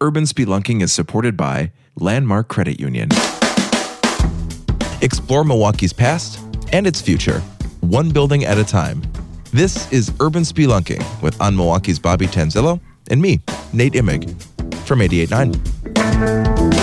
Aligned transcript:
Urban 0.00 0.22
Spelunking 0.22 0.80
is 0.80 0.92
supported 0.92 1.36
by 1.36 1.72
Landmark 1.96 2.46
Credit 2.46 2.78
Union. 2.78 3.08
Explore 5.02 5.42
Milwaukee's 5.42 5.92
past 5.92 6.38
and 6.72 6.86
its 6.86 7.00
future, 7.00 7.40
one 7.80 8.10
building 8.10 8.44
at 8.44 8.58
a 8.58 8.64
time. 8.64 9.02
This 9.52 9.92
is 9.92 10.12
Urban 10.20 10.44
Spelunking 10.44 11.02
with 11.20 11.36
OnMilwaukee's 11.38 11.98
Bobby 11.98 12.28
Tanzillo 12.28 12.78
and 13.10 13.20
me, 13.20 13.40
Nate 13.72 13.94
Imig, 13.94 14.40
from 14.86 15.00
88.9. 15.00 16.77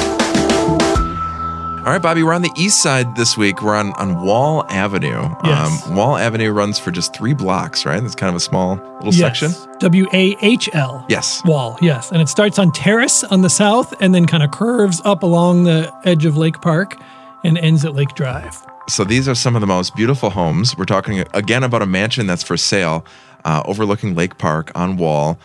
All 1.86 1.92
right, 1.92 2.02
Bobby, 2.02 2.24
we're 2.24 2.34
on 2.34 2.42
the 2.42 2.52
east 2.58 2.82
side 2.82 3.16
this 3.16 3.38
week. 3.38 3.62
We're 3.62 3.76
on, 3.76 3.94
on 3.94 4.26
Wahl 4.26 4.66
Avenue. 4.70 5.30
Yes. 5.44 5.86
Um, 5.86 5.96
Wahl 5.96 6.18
Avenue 6.18 6.50
runs 6.50 6.80
for 6.80 6.90
just 6.90 7.16
three 7.16 7.36
blocks, 7.36 7.86
right? 7.86 8.04
It's 8.04 8.16
kind 8.16 8.32
of 8.32 8.36
a 8.36 8.40
small 8.40 8.78
little 9.04 9.14
yes. 9.14 9.40
section. 9.40 9.52
W 9.78 10.08
A 10.12 10.36
H 10.42 10.68
L. 10.74 11.06
Yes. 11.10 11.44
Wahl, 11.46 11.78
yes. 11.84 12.12
And 12.12 12.24
it 12.24 12.28
starts 12.28 12.58
on 12.58 12.72
Terrace 12.72 13.24
on 13.26 13.44
the 13.44 13.52
south 13.52 13.94
and 14.02 14.16
then 14.16 14.26
kind 14.26 14.42
of 14.42 14.50
curves 14.50 15.00
up 15.06 15.22
along 15.22 15.66
the 15.66 15.94
edge 16.06 16.26
of 16.26 16.36
Lake 16.36 16.60
Park 16.60 17.00
and 17.44 17.56
ends 17.60 17.86
at 17.86 17.94
Lake 17.94 18.16
Drive. 18.16 18.66
So 18.90 19.04
these 19.04 19.28
are 19.28 19.36
some 19.36 19.54
of 19.54 19.62
the 19.62 19.68
most 19.68 19.96
beautiful 19.96 20.32
homes. 20.32 20.76
We're 20.76 20.86
talking 20.86 21.24
again 21.36 21.62
about 21.62 21.84
a 21.84 21.86
mansion 21.86 22.26
that's 22.26 22.42
for 22.42 22.58
sale 22.58 23.06
uh, 23.44 23.62
overlooking 23.64 24.16
Lake 24.16 24.40
Park 24.40 24.72
on 24.74 24.98
Wahl. 24.98 25.38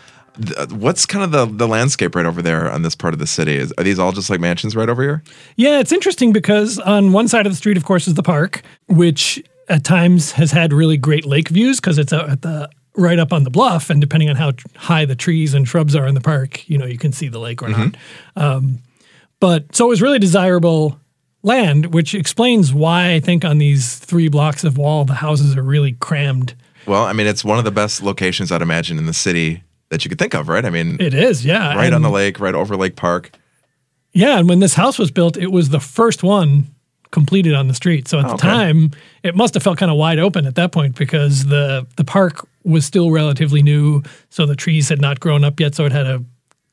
What's 0.71 1.07
kind 1.07 1.25
of 1.25 1.31
the, 1.31 1.47
the 1.47 1.69
landscape 1.69 2.15
right 2.15 2.27
over 2.27 2.41
there 2.43 2.71
on 2.71 2.83
this 2.83 2.95
part 2.95 3.15
of 3.15 3.21
the 3.21 3.27
city? 3.27 3.57
Is, 3.57 3.73
are 3.79 3.85
these 3.85 3.99
all 3.99 4.13
just 4.13 4.31
like 4.31 4.41
mansions 4.41 4.75
right 4.75 4.89
over 4.89 5.03
here? 5.03 5.23
Yeah, 5.57 5.81
it's 5.81 5.93
interesting 5.93 6.33
because 6.33 6.79
on 6.79 7.13
one 7.13 7.29
side 7.29 7.47
of 7.47 7.53
the 7.53 7.57
street, 7.57 7.77
of 7.77 7.85
course, 7.85 8.09
is 8.09 8.15
the 8.15 8.23
park, 8.23 8.63
which 8.87 9.43
at 9.69 9.85
times 9.85 10.33
has 10.33 10.51
had 10.51 10.73
really 10.73 10.97
great 10.97 11.25
lake 11.27 11.49
views 11.49 11.81
because 11.81 11.99
it's 11.99 12.13
out 12.13 12.29
at 12.29 12.43
the 12.43 12.69
right 12.97 13.19
up 13.19 13.33
on 13.33 13.45
the 13.45 13.51
bluff, 13.51 13.89
and 13.91 14.01
depending 14.01 14.29
on 14.29 14.37
how 14.37 14.53
high 14.77 15.05
the 15.05 15.15
trees 15.15 15.55
and 15.55 15.67
shrubs 15.69 15.95
are 15.95 16.07
in 16.07 16.15
the 16.15 16.21
park, 16.21 16.69
you 16.69 16.77
know, 16.77 16.87
you 16.87 16.99
can 16.99 17.13
see 17.13 17.29
the 17.29 17.39
lake 17.39 17.63
or 17.63 17.69
not. 17.69 17.97
Um, 18.37 18.81
but 19.39 19.75
so 19.75 19.87
it 19.87 19.89
was 19.89 20.03
really 20.03 20.19
desirable 20.19 20.99
land, 21.43 21.95
which 21.95 22.15
explains 22.15 22.75
why 22.75 23.13
I 23.13 23.21
think 23.21 23.45
on 23.45 23.59
these 23.59 23.97
three 23.97 24.29
blocks 24.29 24.65
of 24.65 24.77
Wahl, 24.77 25.05
the 25.05 25.15
houses 25.15 25.57
are 25.57 25.63
really 25.63 25.93
crammed. 25.93 26.55
Well, 26.87 27.05
I 27.05 27.13
mean, 27.13 27.27
it's 27.27 27.45
one 27.45 27.59
of 27.59 27.65
the 27.65 27.71
best 27.71 28.03
locations 28.03 28.51
I'd 28.53 28.63
imagine 28.63 28.99
in 28.99 29.07
the 29.07 29.15
city 29.15 29.63
that 29.91 30.05
you 30.05 30.09
could 30.09 30.19
think 30.19 30.35
of, 30.35 30.49
right? 30.49 30.65
I 30.65 30.71
mean, 30.71 30.97
It 31.01 31.15
is, 31.15 31.45
yeah. 31.45 31.75
right 31.75 31.93
on 31.93 32.03
the 32.03 32.11
lake, 32.11 32.41
right 32.41 32.55
over 32.55 32.77
Lake 32.77 32.97
Park. 32.97 33.31
Yeah, 34.13 34.39
and 34.39 34.49
when 34.49 34.59
this 34.61 34.75
house 34.75 34.99
was 34.99 35.11
built, 35.11 35.37
it 35.37 35.53
was 35.53 35.69
the 35.69 35.81
first 35.81 36.23
one 36.23 36.67
completed 37.13 37.55
on 37.55 37.69
the 37.69 37.75
street. 37.75 38.09
So 38.09 38.19
at 38.21 38.27
the 38.27 38.35
Okay. 38.35 38.49
time, 38.49 38.91
it 39.23 39.35
must 39.37 39.55
have 39.55 39.63
felt 39.63 39.79
kind 39.79 39.91
of 39.91 39.97
wide 39.99 40.19
open 40.19 40.47
at 40.47 40.55
that 40.55 40.73
point 40.73 40.97
because 40.97 41.45
the 41.47 41.87
the 41.97 42.05
park 42.05 42.47
was 42.65 42.85
still 42.85 43.11
relatively 43.11 43.63
new, 43.63 44.03
so 44.29 44.47
the 44.47 44.55
trees 44.57 44.89
had 44.89 45.01
not 45.01 45.19
grown 45.21 45.45
up 45.45 45.59
yet, 45.61 45.75
so 45.75 45.85
it 45.87 45.93
had 45.93 46.07
a 46.07 46.23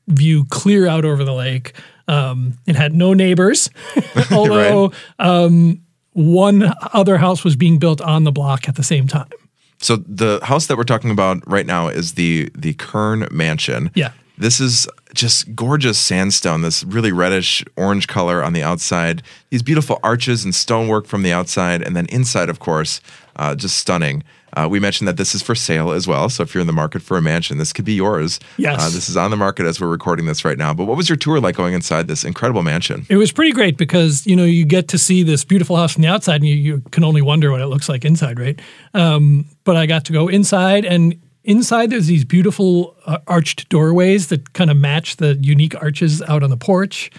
view 0.08 0.44
clear 0.50 0.86
out 0.86 1.04
over 1.04 1.24
the 1.24 1.32
lake. 1.34 1.72
Um, 2.06 2.54
it 2.66 2.76
had 2.76 2.94
no 2.94 3.14
neighbors, 3.14 3.68
although 4.32 4.92
um, 5.18 5.80
one 6.12 6.72
other 6.92 7.18
house 7.18 7.42
was 7.44 7.56
being 7.56 7.78
built 7.78 8.00
on 8.00 8.24
the 8.24 8.32
block 8.32 8.68
at 8.68 8.76
the 8.76 8.82
same 8.84 9.06
time. 9.08 9.28
So 9.80 9.96
the 9.96 10.40
house 10.42 10.66
that 10.66 10.76
we're 10.76 10.84
talking 10.84 11.10
about 11.10 11.46
right 11.46 11.66
now 11.66 11.88
is 11.88 12.14
the 12.14 12.50
the 12.54 12.74
Kern 12.74 13.28
Mansion. 13.30 13.90
Yeah. 13.94 14.12
This 14.36 14.60
is 14.60 14.86
just 15.14 15.54
gorgeous 15.56 15.98
sandstone, 15.98 16.62
this 16.62 16.84
really 16.84 17.10
reddish 17.10 17.64
orange 17.76 18.06
color 18.06 18.42
on 18.42 18.52
the 18.52 18.62
outside. 18.62 19.22
These 19.50 19.64
beautiful 19.64 19.98
arches 20.04 20.44
and 20.44 20.54
stonework 20.54 21.06
from 21.06 21.22
the 21.22 21.32
outside, 21.32 21.82
and 21.82 21.96
then 21.96 22.06
inside, 22.06 22.48
of 22.48 22.60
course, 22.60 23.00
uh, 23.34 23.56
just 23.56 23.76
stunning. 23.78 24.22
Uh, 24.58 24.66
we 24.66 24.80
mentioned 24.80 25.06
that 25.06 25.16
this 25.16 25.36
is 25.36 25.42
for 25.42 25.54
sale 25.54 25.92
as 25.92 26.08
well. 26.08 26.28
So 26.28 26.42
if 26.42 26.52
you're 26.52 26.60
in 26.60 26.66
the 26.66 26.72
market 26.72 27.00
for 27.00 27.16
a 27.16 27.22
mansion, 27.22 27.58
this 27.58 27.72
could 27.72 27.84
be 27.84 27.92
yours. 27.92 28.40
Yes. 28.56 28.80
Uh, 28.80 28.86
this 28.86 29.08
is 29.08 29.16
on 29.16 29.30
the 29.30 29.36
market 29.36 29.66
as 29.66 29.80
we're 29.80 29.86
recording 29.86 30.26
this 30.26 30.44
right 30.44 30.58
now. 30.58 30.74
But 30.74 30.86
what 30.86 30.96
was 30.96 31.08
your 31.08 31.14
tour 31.14 31.38
like 31.38 31.54
going 31.54 31.74
inside 31.74 32.08
this 32.08 32.24
incredible 32.24 32.64
mansion? 32.64 33.06
It 33.08 33.18
was 33.18 33.30
pretty 33.30 33.52
great 33.52 33.76
because 33.76 34.26
you 34.26 34.34
know 34.34 34.44
you 34.44 34.64
get 34.64 34.88
to 34.88 34.98
see 34.98 35.22
this 35.22 35.44
beautiful 35.44 35.76
house 35.76 35.92
from 35.92 36.02
the 36.02 36.08
outside, 36.08 36.36
and 36.36 36.46
you, 36.46 36.56
you 36.56 36.82
can 36.90 37.04
only 37.04 37.22
wonder 37.22 37.52
what 37.52 37.60
it 37.60 37.66
looks 37.66 37.88
like 37.88 38.04
inside, 38.04 38.40
right? 38.40 38.60
Um, 38.94 39.46
but 39.62 39.76
I 39.76 39.86
got 39.86 40.04
to 40.06 40.12
go 40.12 40.26
inside, 40.26 40.84
and 40.84 41.14
inside 41.44 41.90
there's 41.90 42.08
these 42.08 42.24
beautiful 42.24 42.96
uh, 43.06 43.18
arched 43.28 43.68
doorways 43.68 44.26
that 44.26 44.54
kind 44.54 44.70
of 44.70 44.76
match 44.76 45.18
the 45.18 45.36
unique 45.40 45.80
arches 45.80 46.20
out 46.22 46.42
on 46.42 46.50
the 46.50 46.56
porch, 46.56 47.12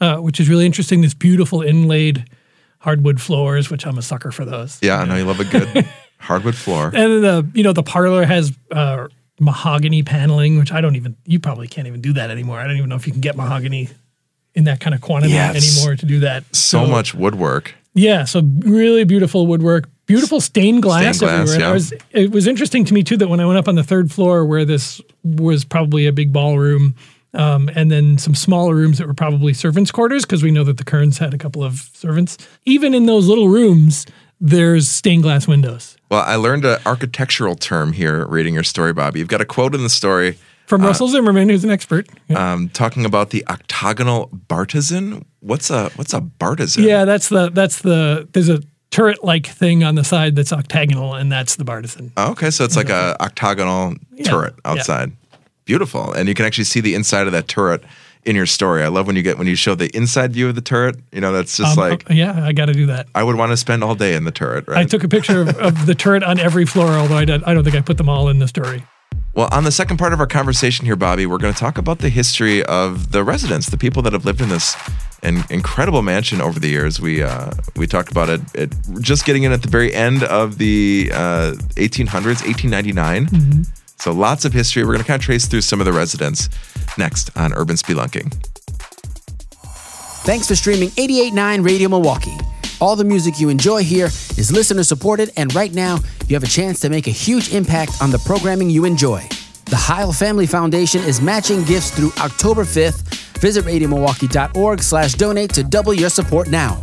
uh, 0.00 0.18
which 0.18 0.38
is 0.38 0.48
really 0.48 0.66
interesting. 0.66 1.00
This 1.00 1.14
beautiful 1.14 1.62
inlaid 1.62 2.30
hardwood 2.78 3.20
floors, 3.20 3.70
which 3.70 3.84
I'm 3.84 3.98
a 3.98 4.02
sucker 4.02 4.30
for 4.30 4.44
those. 4.44 4.78
Yeah, 4.80 4.98
I 4.98 5.04
know 5.04 5.16
you 5.16 5.24
love 5.24 5.40
a 5.40 5.44
good 5.44 5.88
hardwood 6.18 6.54
floor. 6.56 6.86
And 6.94 7.22
the 7.24 7.46
you 7.54 7.62
know 7.62 7.72
the 7.72 7.82
parlor 7.82 8.24
has 8.24 8.52
uh, 8.70 9.08
mahogany 9.40 10.02
paneling, 10.02 10.58
which 10.58 10.72
I 10.72 10.80
don't 10.80 10.96
even 10.96 11.16
you 11.24 11.38
probably 11.40 11.68
can't 11.68 11.86
even 11.86 12.00
do 12.00 12.12
that 12.14 12.30
anymore. 12.30 12.58
I 12.58 12.66
don't 12.66 12.76
even 12.76 12.88
know 12.88 12.96
if 12.96 13.06
you 13.06 13.12
can 13.12 13.20
get 13.20 13.36
mahogany 13.36 13.88
in 14.54 14.64
that 14.64 14.80
kind 14.80 14.94
of 14.94 15.00
quantity 15.02 15.34
Yes. 15.34 15.78
anymore 15.78 15.96
to 15.96 16.06
do 16.06 16.20
that. 16.20 16.44
So 16.54 16.86
much 16.86 17.14
woodwork. 17.14 17.74
Yeah, 17.92 18.24
so 18.24 18.42
really 18.60 19.04
beautiful 19.04 19.46
woodwork, 19.46 19.88
beautiful 20.06 20.40
stained 20.40 20.82
glass 20.82 21.16
Stained 21.16 21.30
glass, 21.30 21.48
everywhere. 21.50 21.68
Yeah. 21.68 21.72
was, 21.72 21.92
it 22.10 22.30
was 22.30 22.46
interesting 22.46 22.84
to 22.86 22.92
me 22.94 23.02
too 23.02 23.16
that 23.16 23.28
when 23.28 23.40
I 23.40 23.46
went 23.46 23.58
up 23.58 23.68
on 23.68 23.74
the 23.74 23.82
third 23.84 24.12
floor, 24.12 24.44
where 24.44 24.64
this 24.66 25.00
was 25.24 25.64
probably 25.64 26.06
a 26.06 26.12
big 26.12 26.30
ballroom, 26.32 26.94
um, 27.32 27.70
and 27.74 27.90
then 27.90 28.18
some 28.18 28.34
smaller 28.34 28.74
rooms 28.74 28.98
that 28.98 29.06
were 29.06 29.14
probably 29.14 29.54
servants' 29.54 29.90
quarters, 29.90 30.24
because 30.26 30.42
we 30.42 30.50
know 30.50 30.62
that 30.64 30.76
the 30.76 30.84
Kerns 30.84 31.16
had 31.18 31.32
a 31.32 31.38
couple 31.38 31.64
of 31.64 31.90
servants. 31.94 32.36
Even 32.66 32.92
in 32.94 33.06
those 33.06 33.28
little 33.28 33.48
rooms, 33.48 34.04
there's 34.40 34.88
stained 34.88 35.22
glass 35.22 35.46
windows. 35.48 35.95
Well, 36.08 36.22
I 36.22 36.36
learned 36.36 36.64
an 36.64 36.78
architectural 36.86 37.56
term 37.56 37.92
here 37.92 38.26
reading 38.26 38.54
your 38.54 38.62
story, 38.62 38.92
Bobby. 38.92 39.18
You've 39.18 39.28
got 39.28 39.40
a 39.40 39.44
quote 39.44 39.74
in 39.74 39.82
the 39.82 39.90
story 39.90 40.38
From 40.66 40.82
Russell 40.82 41.08
Zimmermann, 41.08 41.48
who's 41.48 41.64
an 41.64 41.70
expert. 41.70 42.08
Yeah. 42.28 42.52
um, 42.52 42.68
talking 42.68 43.04
about 43.04 43.30
the 43.30 43.44
octagonal 43.48 44.28
bartizan. 44.48 45.24
What's 45.40 45.70
a 45.70 45.90
what's 45.96 46.14
a 46.14 46.20
bartizan? 46.20 46.84
Yeah, 46.84 47.04
that's 47.04 47.28
the 47.28 47.50
that's 47.50 47.80
the 47.82 48.28
there's 48.32 48.48
a 48.48 48.62
turret 48.90 49.24
like 49.24 49.46
thing 49.46 49.82
on 49.82 49.96
the 49.96 50.04
side 50.04 50.36
that's 50.36 50.52
octagonal, 50.52 51.14
and 51.14 51.30
that's 51.30 51.56
the 51.56 51.64
bartizan. 51.64 52.12
Oh, 52.16 52.32
okay, 52.32 52.50
so 52.50 52.64
it's 52.64 52.76
like 52.76 52.88
a 52.88 53.16
octagonal 53.20 53.94
turret 54.24 54.54
yeah. 54.64 54.70
outside. 54.70 55.12
Beautiful, 55.64 56.12
and 56.12 56.28
you 56.28 56.34
can 56.34 56.46
actually 56.46 56.64
see 56.64 56.80
the 56.80 56.94
inside 56.94 57.26
of 57.26 57.32
that 57.32 57.48
turret 57.48 57.82
in 58.26 58.36
your 58.36 58.46
story. 58.46 58.82
I 58.82 58.88
love 58.88 59.06
when 59.06 59.16
you 59.16 59.22
get 59.22 59.38
when 59.38 59.46
you 59.46 59.54
show 59.54 59.74
the 59.74 59.94
inside 59.96 60.32
view 60.32 60.48
of 60.48 60.54
the 60.54 60.60
turret. 60.60 60.96
You 61.12 61.20
know, 61.20 61.32
that's 61.32 61.56
just 61.56 61.78
Um, 61.78 61.90
like 61.90 62.10
uh, 62.10 62.14
yeah, 62.14 62.44
I 62.44 62.52
got 62.52 62.66
to 62.66 62.72
do 62.74 62.86
that. 62.86 63.06
I 63.14 63.22
would 63.22 63.36
want 63.36 63.52
to 63.52 63.56
spend 63.56 63.82
all 63.84 63.94
day 63.94 64.14
in 64.14 64.24
the 64.24 64.32
turret. 64.32 64.66
Right. 64.68 64.78
I 64.78 64.84
took 64.84 65.04
a 65.04 65.08
picture 65.08 65.42
of, 65.42 65.56
of 65.58 65.86
the 65.86 65.94
turret 65.94 66.22
on 66.22 66.38
every 66.38 66.66
floor, 66.66 66.88
although 66.88 67.16
I, 67.16 67.24
did, 67.24 67.44
I 67.44 67.54
don't 67.54 67.64
think 67.64 67.76
I 67.76 67.80
put 67.80 67.96
them 67.96 68.08
all 68.08 68.28
in 68.28 68.38
the 68.40 68.48
story. 68.48 68.82
Well, 69.34 69.48
on 69.52 69.64
the 69.64 69.70
second 69.70 69.98
part 69.98 70.14
of 70.14 70.20
our 70.20 70.26
conversation 70.26 70.86
here, 70.86 70.96
Bobby, 70.96 71.26
we're 71.26 71.36
going 71.38 71.52
to 71.52 71.60
talk 71.60 71.76
about 71.76 71.98
the 71.98 72.08
history 72.08 72.62
of 72.64 73.12
the 73.12 73.22
residents, 73.22 73.68
the 73.68 73.76
people 73.76 74.00
that 74.02 74.14
have 74.14 74.24
lived 74.24 74.40
in 74.40 74.48
this 74.48 74.74
in, 75.22 75.44
incredible 75.50 76.00
mansion 76.02 76.40
over 76.40 76.58
the 76.58 76.68
years. 76.68 77.00
We 77.00 77.22
uh, 77.22 77.50
we 77.76 77.86
talked 77.86 78.10
about 78.10 78.30
it, 78.30 78.40
it 78.54 78.72
just 79.00 79.26
getting 79.26 79.42
in 79.42 79.52
at 79.52 79.62
the 79.62 79.68
very 79.68 79.92
end 79.92 80.24
of 80.24 80.56
the 80.58 81.10
uh, 81.12 81.52
1800s, 81.76 82.42
1899. 82.46 83.66
So 83.98 84.12
lots 84.12 84.44
of 84.44 84.52
history. 84.52 84.84
We're 84.84 84.92
going 84.92 85.00
to 85.00 85.06
kind 85.06 85.20
of 85.20 85.24
trace 85.24 85.46
through 85.46 85.62
some 85.62 85.80
of 85.80 85.86
the 85.86 85.92
residents 85.92 86.48
next 86.98 87.36
on 87.36 87.52
Urban 87.52 87.76
Spelunking. 87.76 88.32
Thanks 90.24 90.48
for 90.48 90.56
streaming 90.56 90.90
889 90.96 91.62
Radio 91.62 91.88
Milwaukee. 91.88 92.36
All 92.80 92.96
the 92.96 93.04
music 93.04 93.40
you 93.40 93.48
enjoy 93.48 93.82
here 93.84 94.06
is 94.06 94.52
listener 94.52 94.82
supported, 94.82 95.30
and 95.36 95.54
right 95.54 95.72
now 95.72 95.98
you 96.28 96.34
have 96.34 96.42
a 96.42 96.48
chance 96.48 96.80
to 96.80 96.90
make 96.90 97.06
a 97.06 97.10
huge 97.10 97.54
impact 97.54 97.92
on 98.02 98.10
the 98.10 98.18
programming 98.18 98.68
you 98.68 98.84
enjoy. 98.84 99.26
The 99.66 99.76
Heil 99.76 100.12
Family 100.12 100.46
Foundation 100.46 101.02
is 101.02 101.20
matching 101.20 101.64
gifts 101.64 101.90
through 101.90 102.12
October 102.18 102.64
5th. 102.64 103.02
Visit 103.38 103.64
radiomilwaukee.org 103.64 104.82
slash 104.82 105.14
donate 105.14 105.50
to 105.54 105.62
double 105.62 105.94
your 105.94 106.10
support 106.10 106.48
now. 106.48 106.82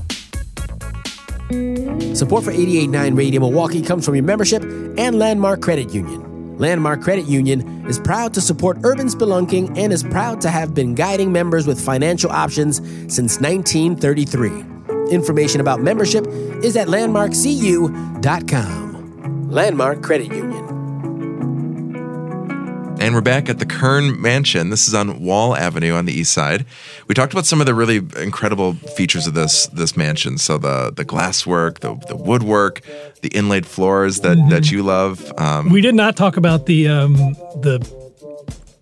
Support 2.16 2.44
for 2.44 2.52
889 2.52 3.16
Radio 3.16 3.42
Milwaukee 3.42 3.82
comes 3.82 4.06
from 4.06 4.16
your 4.16 4.24
membership 4.24 4.64
and 4.64 5.20
Landmark 5.20 5.62
Credit 5.62 5.94
Union. 5.94 6.33
Landmark 6.58 7.02
Credit 7.02 7.26
Union 7.26 7.86
is 7.88 8.00
proud 8.00 8.34
to 8.36 8.42
support 8.42 8.78
urban 8.84 9.08
spelunking 9.08 9.78
and 9.78 9.92
is 9.92 10.04
proud 10.04 10.40
to 10.42 10.50
have 10.50 10.74
been 10.74 10.94
guiding 10.94 11.32
members 11.32 11.66
with 11.66 11.84
financial 11.84 12.32
options 12.32 12.78
since 13.14 13.40
1933. 13.40 15.10
Information 15.10 15.62
about 15.62 15.82
membership 15.82 16.28
is 16.64 16.78
at 16.78 16.88
landmarkcu.com. 16.88 19.50
Landmark 19.50 20.04
Credit 20.04 20.28
Union. 20.28 20.73
And 23.04 23.14
we're 23.14 23.20
back 23.20 23.50
at 23.50 23.60
the 23.60 23.66
Kern 23.66 24.22
Mansion. 24.22 24.70
This 24.70 24.88
is 24.88 24.94
on 24.94 25.20
Wahl 25.20 25.58
Avenue 25.58 25.92
on 25.92 26.06
the 26.06 26.14
east 26.14 26.32
side. 26.32 26.66
We 27.10 27.14
talked 27.14 27.34
about 27.34 27.46
some 27.46 27.60
of 27.60 27.68
the 27.68 27.74
really 27.74 27.98
incredible 27.98 28.76
features 28.76 29.28
of 29.28 29.34
this 29.34 29.68
this 29.68 29.98
mansion. 29.98 30.38
So 30.38 30.58
the 30.58 30.90
the 30.96 31.04
glasswork, 31.04 31.80
the 31.80 31.96
the 32.08 32.16
woodwork, 32.16 32.80
the 33.22 33.28
inlaid 33.28 33.66
floors 33.66 34.22
that 34.22 34.38
that 34.50 34.72
you 34.72 34.84
love. 34.84 35.34
Um, 35.38 35.70
We 35.70 35.82
did 35.82 35.96
not 35.96 36.16
talk 36.16 36.38
about 36.38 36.66
the 36.66 36.88
um, 36.88 37.18
the 37.60 37.86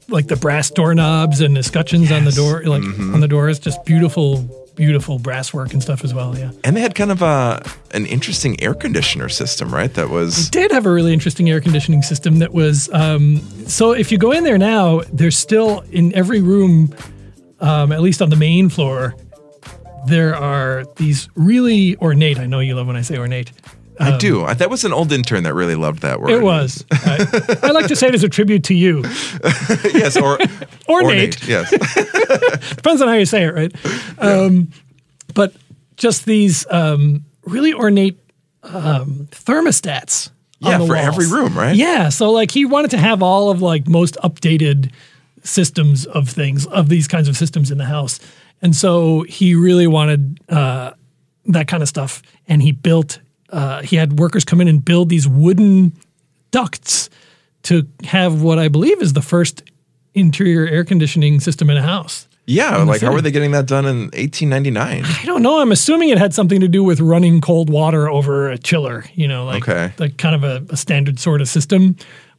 like 0.08 0.28
the 0.28 0.36
brass 0.36 0.70
doorknobs 0.70 1.42
and 1.42 1.56
the 1.56 1.62
escutcheons 1.62 2.12
on 2.12 2.24
the 2.26 2.32
door, 2.32 2.62
like 2.64 2.84
on 2.84 3.22
the 3.22 3.28
doors. 3.28 3.58
Just 3.58 3.84
beautiful, 3.86 4.61
beautiful 4.76 5.20
brass 5.20 5.54
work 5.54 5.74
and 5.74 5.82
stuff 5.82 6.04
as 6.04 6.14
well. 6.14 6.38
Yeah. 6.38 6.52
and 6.64 6.76
they 6.76 6.82
had 6.82 6.96
kind 6.96 7.12
of 7.12 7.22
a 7.22 7.64
an 7.92 8.06
interesting 8.06 8.62
air 8.62 8.74
conditioner 8.74 9.30
system, 9.30 9.74
right? 9.74 9.94
That 9.94 10.10
was 10.10 10.50
did 10.50 10.72
have 10.72 10.86
a 10.86 10.92
really 10.92 11.14
interesting 11.14 11.50
air 11.50 11.62
conditioning 11.62 12.02
system 12.02 12.40
that 12.40 12.54
was 12.54 12.90
um, 12.94 13.38
so 13.68 13.92
if 13.92 14.12
you 14.12 14.18
go 14.18 14.32
in 14.32 14.44
there 14.44 14.58
now 14.58 15.02
there's 15.14 15.38
still 15.38 15.82
in 15.92 16.14
every 16.14 16.42
room 16.42 16.94
um, 17.62 17.92
at 17.92 18.02
least 18.02 18.22
on 18.22 18.30
the 18.30 18.36
main 18.36 18.70
floor, 18.70 19.16
there 20.08 20.36
are 20.36 20.84
these 20.96 21.30
really 21.36 21.96
ornate. 21.98 22.40
I 22.40 22.48
know 22.48 22.60
you 22.60 22.76
love 22.76 22.88
when 22.88 22.96
I 22.96 23.02
say 23.02 23.18
ornate. 23.18 23.52
I 24.02 24.18
do. 24.18 24.44
I, 24.44 24.54
that 24.56 24.70
was 24.70 24.84
an 24.86 24.94
old 24.94 25.12
intern 25.12 25.44
that 25.44 25.54
really 25.54 25.76
loved 25.76 26.02
that 26.02 26.20
word. 26.22 26.32
It 26.32 26.42
was. 26.42 26.84
I, 26.92 27.60
I 27.64 27.72
like 27.72 27.88
to 27.88 27.96
say 27.96 28.08
it 28.08 28.16
as 28.16 28.24
a 28.24 28.30
tribute 28.30 28.64
to 28.66 28.74
you. 28.74 29.02
yes, 29.94 30.18
or 30.18 30.38
Ornate. 30.90 31.48
Yes. 31.48 31.70
Depends 32.76 33.02
on 33.02 33.08
how 33.08 33.14
you 33.14 33.26
say 33.26 33.44
it, 33.44 33.54
right? 33.54 33.74
Um, 34.20 34.72
but 35.34 35.54
just 35.98 36.26
these 36.26 36.66
um, 36.70 37.24
really 37.46 37.74
ornate 37.74 38.20
um, 38.64 39.28
thermostats. 39.32 40.30
on 40.64 40.72
Yeah, 40.72 40.78
for 40.80 40.96
walls. 40.96 40.98
every 41.08 41.28
room, 41.28 41.58
right? 41.58 41.76
Yeah, 41.76 42.10
so 42.10 42.32
like 42.32 42.52
he 42.52 42.66
wanted 42.66 42.92
to 42.92 42.98
have 42.98 43.22
all 43.24 43.50
of 43.50 43.62
like 43.62 43.88
most 43.88 44.18
updated 44.24 44.92
systems 45.44 46.06
of 46.06 46.30
things 46.30 46.66
of 46.68 46.88
these 46.90 47.08
kinds 47.08 47.28
of 47.28 47.36
systems 47.38 47.72
in 47.72 47.78
the 47.78 47.86
house, 47.86 48.20
and 48.62 48.76
so 48.76 49.22
he 49.24 49.56
really 49.56 49.88
wanted 49.88 50.40
uh, 50.50 50.92
that 51.48 51.68
kind 51.68 51.82
of 51.84 51.90
stuff, 51.90 52.22
and 52.48 52.62
he 52.62 52.72
built. 52.72 53.20
Uh, 53.52 53.82
he 53.82 53.96
had 53.96 54.20
workers 54.20 54.46
come 54.46 54.62
in 54.62 54.68
and 54.68 54.84
build 54.84 55.10
these 55.10 55.28
wooden 55.28 55.94
ducts 56.52 57.10
to 57.64 57.88
have 58.06 58.42
what 58.42 58.60
I 58.60 58.68
believe 58.68 59.02
is 59.02 59.14
the 59.14 59.22
first 59.22 59.64
interior 60.14 60.66
air 60.68 60.84
conditioning 60.84 61.40
system 61.40 61.70
in 61.70 61.78
a 61.78 61.82
house. 61.82 62.28
Yeah, 62.48 62.78
like 62.78 63.02
how 63.02 63.14
were 63.14 63.22
they 63.22 63.32
getting 63.32 63.52
that 63.52 63.68
done 63.68 63.86
in 63.86 63.98
1899? 64.14 65.06
I 65.06 65.26
don't 65.26 65.42
know. 65.44 65.62
I'm 65.62 65.72
assuming 65.72 66.10
it 66.10 66.18
had 66.18 66.34
something 66.34 66.60
to 66.60 66.68
do 66.68 66.84
with 66.84 67.00
running 67.00 67.40
cold 67.40 67.70
water 67.70 68.10
over 68.10 68.50
a 68.50 68.58
chiller, 68.58 69.06
you 69.14 69.28
know, 69.28 69.46
like, 69.46 69.68
Okay. 69.68 69.94
like 70.00 70.18
kind 70.18 70.36
of 70.36 70.44
a, 70.44 70.66
a 70.74 70.76
standard 70.76 71.20
sort 71.20 71.40
of 71.42 71.48
system. 71.48 71.96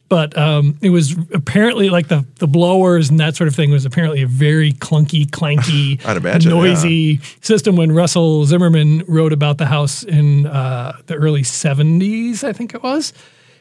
But 0.09 0.37
um, 0.37 0.77
it 0.81 0.89
was 0.91 1.15
apparently 1.33 1.89
like 1.89 2.07
the, 2.07 2.23
the 2.35 2.47
blowers 2.47 3.09
and 3.09 3.19
that 3.19 3.35
sort 3.35 3.47
of 3.47 3.55
thing 3.55 3.71
was 3.71 3.83
apparently 3.85 4.21
a 4.21 4.27
very 4.27 4.73
clunky, 4.73 5.25
clanky, 5.25 6.05
I'd 6.05 6.17
imagine, 6.17 6.51
noisy 6.51 7.19
system. 7.41 7.75
When 7.77 7.91
Russell 7.91 8.45
Zimmermann 8.45 9.03
wrote 9.07 9.33
about 9.33 9.57
the 9.57 9.65
house 9.65 10.03
in 10.03 10.45
uh, 10.45 10.97
the 11.07 11.15
early 11.15 11.41
70s, 11.41 12.43
I 12.43 12.53
think 12.53 12.75
it 12.75 12.83
was, 12.83 13.11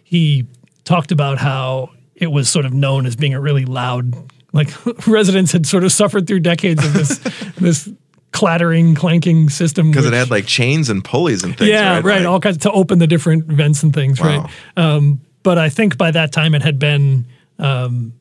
he 0.05 0.47
talked 0.85 1.11
about 1.11 1.39
how 1.39 1.91
it 2.17 2.27
was 2.27 2.51
sort 2.51 2.67
of 2.67 2.75
known 2.75 3.07
as 3.07 3.17
being 3.17 3.33
a 3.35 3.41
really 3.41 3.65
loud, 3.65 4.13
like 4.53 4.69
residents 5.07 5.53
had 5.53 5.65
sort 5.67 5.85
of 5.85 5.93
suffered 5.93 6.27
through 6.27 6.41
decades 6.41 6.85
of 6.85 6.93
this 6.93 7.19
this 7.57 7.89
clattering, 8.33 8.95
clanking 8.95 9.49
system 9.49 9.91
Because 9.91 10.07
it 10.07 10.13
had 10.13 10.31
like 10.31 10.47
chains 10.47 10.91
and 10.91 11.03
pulleys 11.05 11.45
and 11.45 11.57
things. 11.57 11.71
yeah, 11.71 11.95
right. 11.95 12.05
right, 12.05 12.19
Like- 12.21 12.27
all 12.29 12.41
kinds 12.41 12.59
to 12.59 12.71
open 12.73 12.99
the 12.99 13.07
different 13.07 13.45
vents 13.45 13.83
and 13.83 13.95
things, 13.95 14.21
Wow. 14.21 14.27
right? 14.43 14.51
Um, 14.77 15.21
but 15.43 15.59
I 15.59 15.69
think 15.69 15.97
by 15.99 16.11
that 16.11 16.33
time 16.33 16.55
it 16.55 16.63
had 16.63 16.79
been 16.79 17.27
um, 17.59 18.13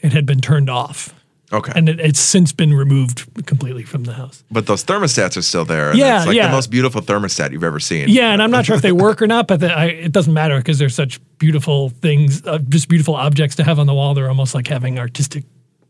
it 0.00 0.12
had 0.12 0.26
been 0.26 0.40
turned 0.40 0.68
off, 0.68 1.14
okay. 1.52 1.72
and 1.74 1.88
it, 1.88 2.00
it's 2.00 2.20
since 2.20 2.52
been 2.52 2.74
removed 2.74 3.46
completely 3.46 3.84
from 3.84 4.04
the 4.04 4.12
house. 4.12 4.42
but 4.50 4.66
those 4.66 4.84
thermostats 4.84 5.36
are 5.36 5.42
still 5.42 5.64
there. 5.64 5.90
and 5.90 5.98
Yeah, 5.98 6.18
it's 6.18 6.26
like 6.26 6.36
yeah. 6.36 6.48
the 6.48 6.52
most 6.52 6.70
beautiful 6.70 7.00
thermostat 7.00 7.52
you've 7.52 7.64
ever 7.64 7.80
seen. 7.80 8.08
Yeah, 8.08 8.32
and 8.32 8.42
I'm 8.42 8.50
not 8.50 8.66
sure 8.66 8.76
if 8.76 8.82
they 8.82 8.92
work 8.92 9.22
or 9.22 9.26
not, 9.26 9.46
but 9.46 9.60
the, 9.60 9.72
I, 9.72 9.86
it 9.86 10.12
doesn't 10.12 10.32
matter 10.32 10.58
because 10.58 10.78
they're 10.78 10.88
such 10.88 11.20
beautiful 11.38 11.90
things, 11.90 12.44
uh, 12.46 12.58
just 12.68 12.88
beautiful 12.88 13.14
objects 13.14 13.56
to 13.56 13.64
have 13.64 13.78
on 13.78 13.86
the 13.86 13.94
wall. 13.94 14.14
They're 14.14 14.28
almost 14.28 14.54
like 14.54 14.66
having 14.66 14.98
artistic, 14.98 15.44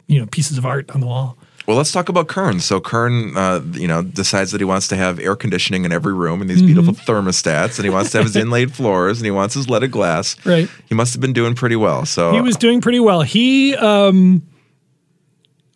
you 0.06 0.20
know, 0.20 0.26
pieces 0.26 0.58
of 0.58 0.66
art 0.66 0.90
on 0.90 1.00
the 1.00 1.06
wall. 1.06 1.38
Well, 1.66 1.76
let's 1.76 1.92
talk 1.92 2.08
about 2.08 2.26
Kern. 2.28 2.58
So 2.60 2.80
Kern, 2.80 3.36
uh, 3.36 3.60
you 3.72 3.86
know, 3.86 4.02
decides 4.02 4.50
that 4.50 4.60
he 4.60 4.64
wants 4.64 4.88
to 4.88 4.96
have 4.96 5.20
air 5.20 5.36
conditioning 5.36 5.84
in 5.84 5.92
every 5.92 6.12
room 6.12 6.40
and 6.40 6.50
these 6.50 6.58
Mm-hmm. 6.58 6.66
beautiful 6.66 6.94
thermostats, 6.94 7.76
and 7.78 7.84
he 7.84 7.90
wants 7.90 8.10
to 8.12 8.18
have 8.18 8.26
his 8.26 8.36
inlaid 8.44 8.72
floors, 8.72 9.18
and 9.18 9.24
he 9.24 9.30
wants 9.30 9.54
his 9.54 9.68
leaded 9.70 9.90
glass. 9.92 10.36
Right. 10.44 10.68
He 10.88 10.94
must 10.94 11.14
have 11.14 11.20
been 11.20 11.32
doing 11.32 11.54
pretty 11.54 11.76
well. 11.76 12.04
So 12.06 12.32
He 12.32 12.40
was 12.40 12.56
doing 12.56 12.80
pretty 12.80 12.98
well. 13.00 13.22
He 13.22 13.76
um, 13.76 14.42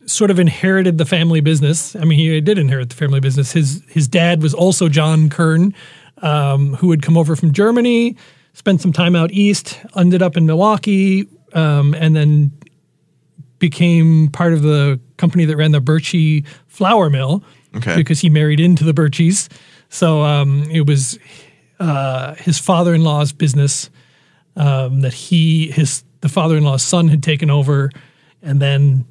sort 0.07 0.31
of 0.31 0.39
inherited 0.39 0.99
the 0.99 1.05
family 1.05 1.41
business. 1.41 1.95
I 1.97 2.05
mean, 2.05 2.19
he 2.19 2.41
did 2.41 2.59
inherit 2.59 2.91
the 2.91 2.97
family 2.97 3.21
business. 3.21 3.53
His 3.53 3.83
his 3.89 4.09
dad 4.09 4.43
was 4.43 4.55
also 4.55 4.89
John 4.89 5.29
Kern, 5.31 5.73
um, 6.19 6.75
who 6.75 6.91
had 6.91 7.03
come 7.03 7.17
over 7.17 7.37
from 7.37 7.53
Germany, 7.53 8.17
spent 8.55 8.81
some 8.81 8.93
time 8.93 9.15
out 9.17 9.31
east, 9.33 9.79
ended 9.97 10.23
up 10.23 10.37
in 10.37 10.47
Milwaukee, 10.47 11.29
um, 11.53 11.95
and 11.95 12.15
then 12.17 12.53
became 13.59 14.29
part 14.29 14.53
of 14.53 14.63
the 14.63 15.01
company 15.17 15.45
that 15.45 15.57
ran 15.57 15.73
the 15.73 15.81
Birchie 15.81 16.45
flour 16.67 17.11
mill 17.11 17.43
Okay. 17.77 17.97
because 17.97 18.21
he 18.21 18.31
married 18.31 18.61
into 18.61 18.85
the 18.85 18.95
Birchies. 18.95 19.49
So 19.89 20.23
um, 20.23 20.69
it 20.71 20.87
was 20.87 21.19
uh, 21.79 22.35
his 22.37 22.59
father-in-law's 22.59 23.33
business 23.33 23.91
um, 24.57 25.01
that 25.03 25.13
he 25.13 25.71
his 25.71 26.03
the 26.23 26.29
father-in-law's 26.29 26.83
son 26.83 27.09
had 27.09 27.23
taken 27.23 27.51
over, 27.51 27.91
and 28.43 28.61
then 28.61 29.05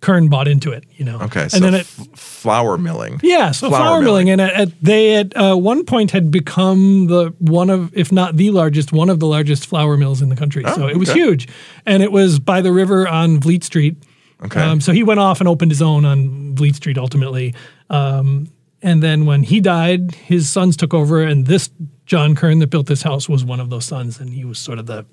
Kern 0.00 0.28
bought 0.28 0.46
into 0.46 0.70
it. 0.70 0.84
You 0.92 1.04
know. 1.04 1.18
okay. 1.22 1.42
And 1.42 1.50
So 1.50 1.58
then 1.58 1.74
it 1.74 1.80
f- 1.80 2.06
flour 2.16 2.78
milling. 2.78 3.18
yeah, 3.24 3.50
so 3.50 3.68
Flour 3.68 3.80
flour, 3.82 4.00
milling, 4.02 4.26
milling. 4.26 4.30
and 4.30 4.40
at, 4.40 4.52
at, 4.68 4.80
they 4.80 5.16
at 5.16 5.36
uh, 5.36 5.56
one 5.56 5.84
point 5.84 6.12
had 6.12 6.30
become 6.30 7.08
the 7.08 7.34
one 7.40 7.68
of, 7.68 7.92
if 7.96 8.12
not 8.12 8.36
the 8.36 8.50
largest, 8.52 8.92
one 8.92 9.10
of 9.10 9.18
the 9.18 9.26
largest 9.26 9.66
flour 9.66 9.96
mills 9.96 10.22
in 10.22 10.28
the 10.28 10.36
country. 10.36 10.62
so 10.74 10.86
it 10.86 10.96
was 10.96 11.08
Oh, 11.08 11.12
okay. 11.12 11.20
huge, 11.20 11.48
and 11.84 12.02
it 12.04 12.12
was 12.12 12.38
by 12.38 12.60
the 12.60 12.70
river 12.72 13.08
on 13.08 13.40
Vliet 13.40 13.64
Street. 13.64 13.96
Okay. 14.44 14.60
Um, 14.60 14.80
so 14.80 14.92
he 14.92 15.02
went 15.02 15.18
off 15.18 15.40
and 15.40 15.48
opened 15.48 15.70
his 15.70 15.82
own 15.82 16.04
on 16.04 16.54
Vliet 16.54 16.76
Street 16.76 16.96
ultimately, 16.96 17.54
um, 17.90 18.48
and 18.82 19.02
then 19.02 19.26
when 19.26 19.42
he 19.42 19.60
died, 19.60 20.14
his 20.14 20.48
sons 20.48 20.76
took 20.76 20.94
over, 20.94 21.22
and 21.22 21.46
this 21.46 21.70
John 22.06 22.34
Kern 22.36 22.60
that 22.60 22.68
built 22.68 22.86
this 22.86 23.02
house 23.02 23.28
was 23.28 23.44
one 23.44 23.58
of 23.58 23.70
those 23.70 23.84
sons, 23.84 24.20
and 24.20 24.32
he 24.32 24.44
was 24.44 24.58
sort 24.58 24.78
of 24.78 24.86
the 24.86 25.04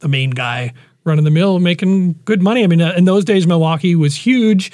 the 0.00 0.08
main 0.08 0.30
guy 0.30 0.72
running 1.04 1.24
the 1.24 1.30
mill, 1.30 1.58
making 1.58 2.14
good 2.24 2.42
money. 2.42 2.64
I 2.64 2.66
mean, 2.66 2.80
uh, 2.80 2.94
in 2.96 3.04
those 3.04 3.24
days, 3.24 3.46
Milwaukee 3.46 3.94
was 3.94 4.14
huge 4.16 4.72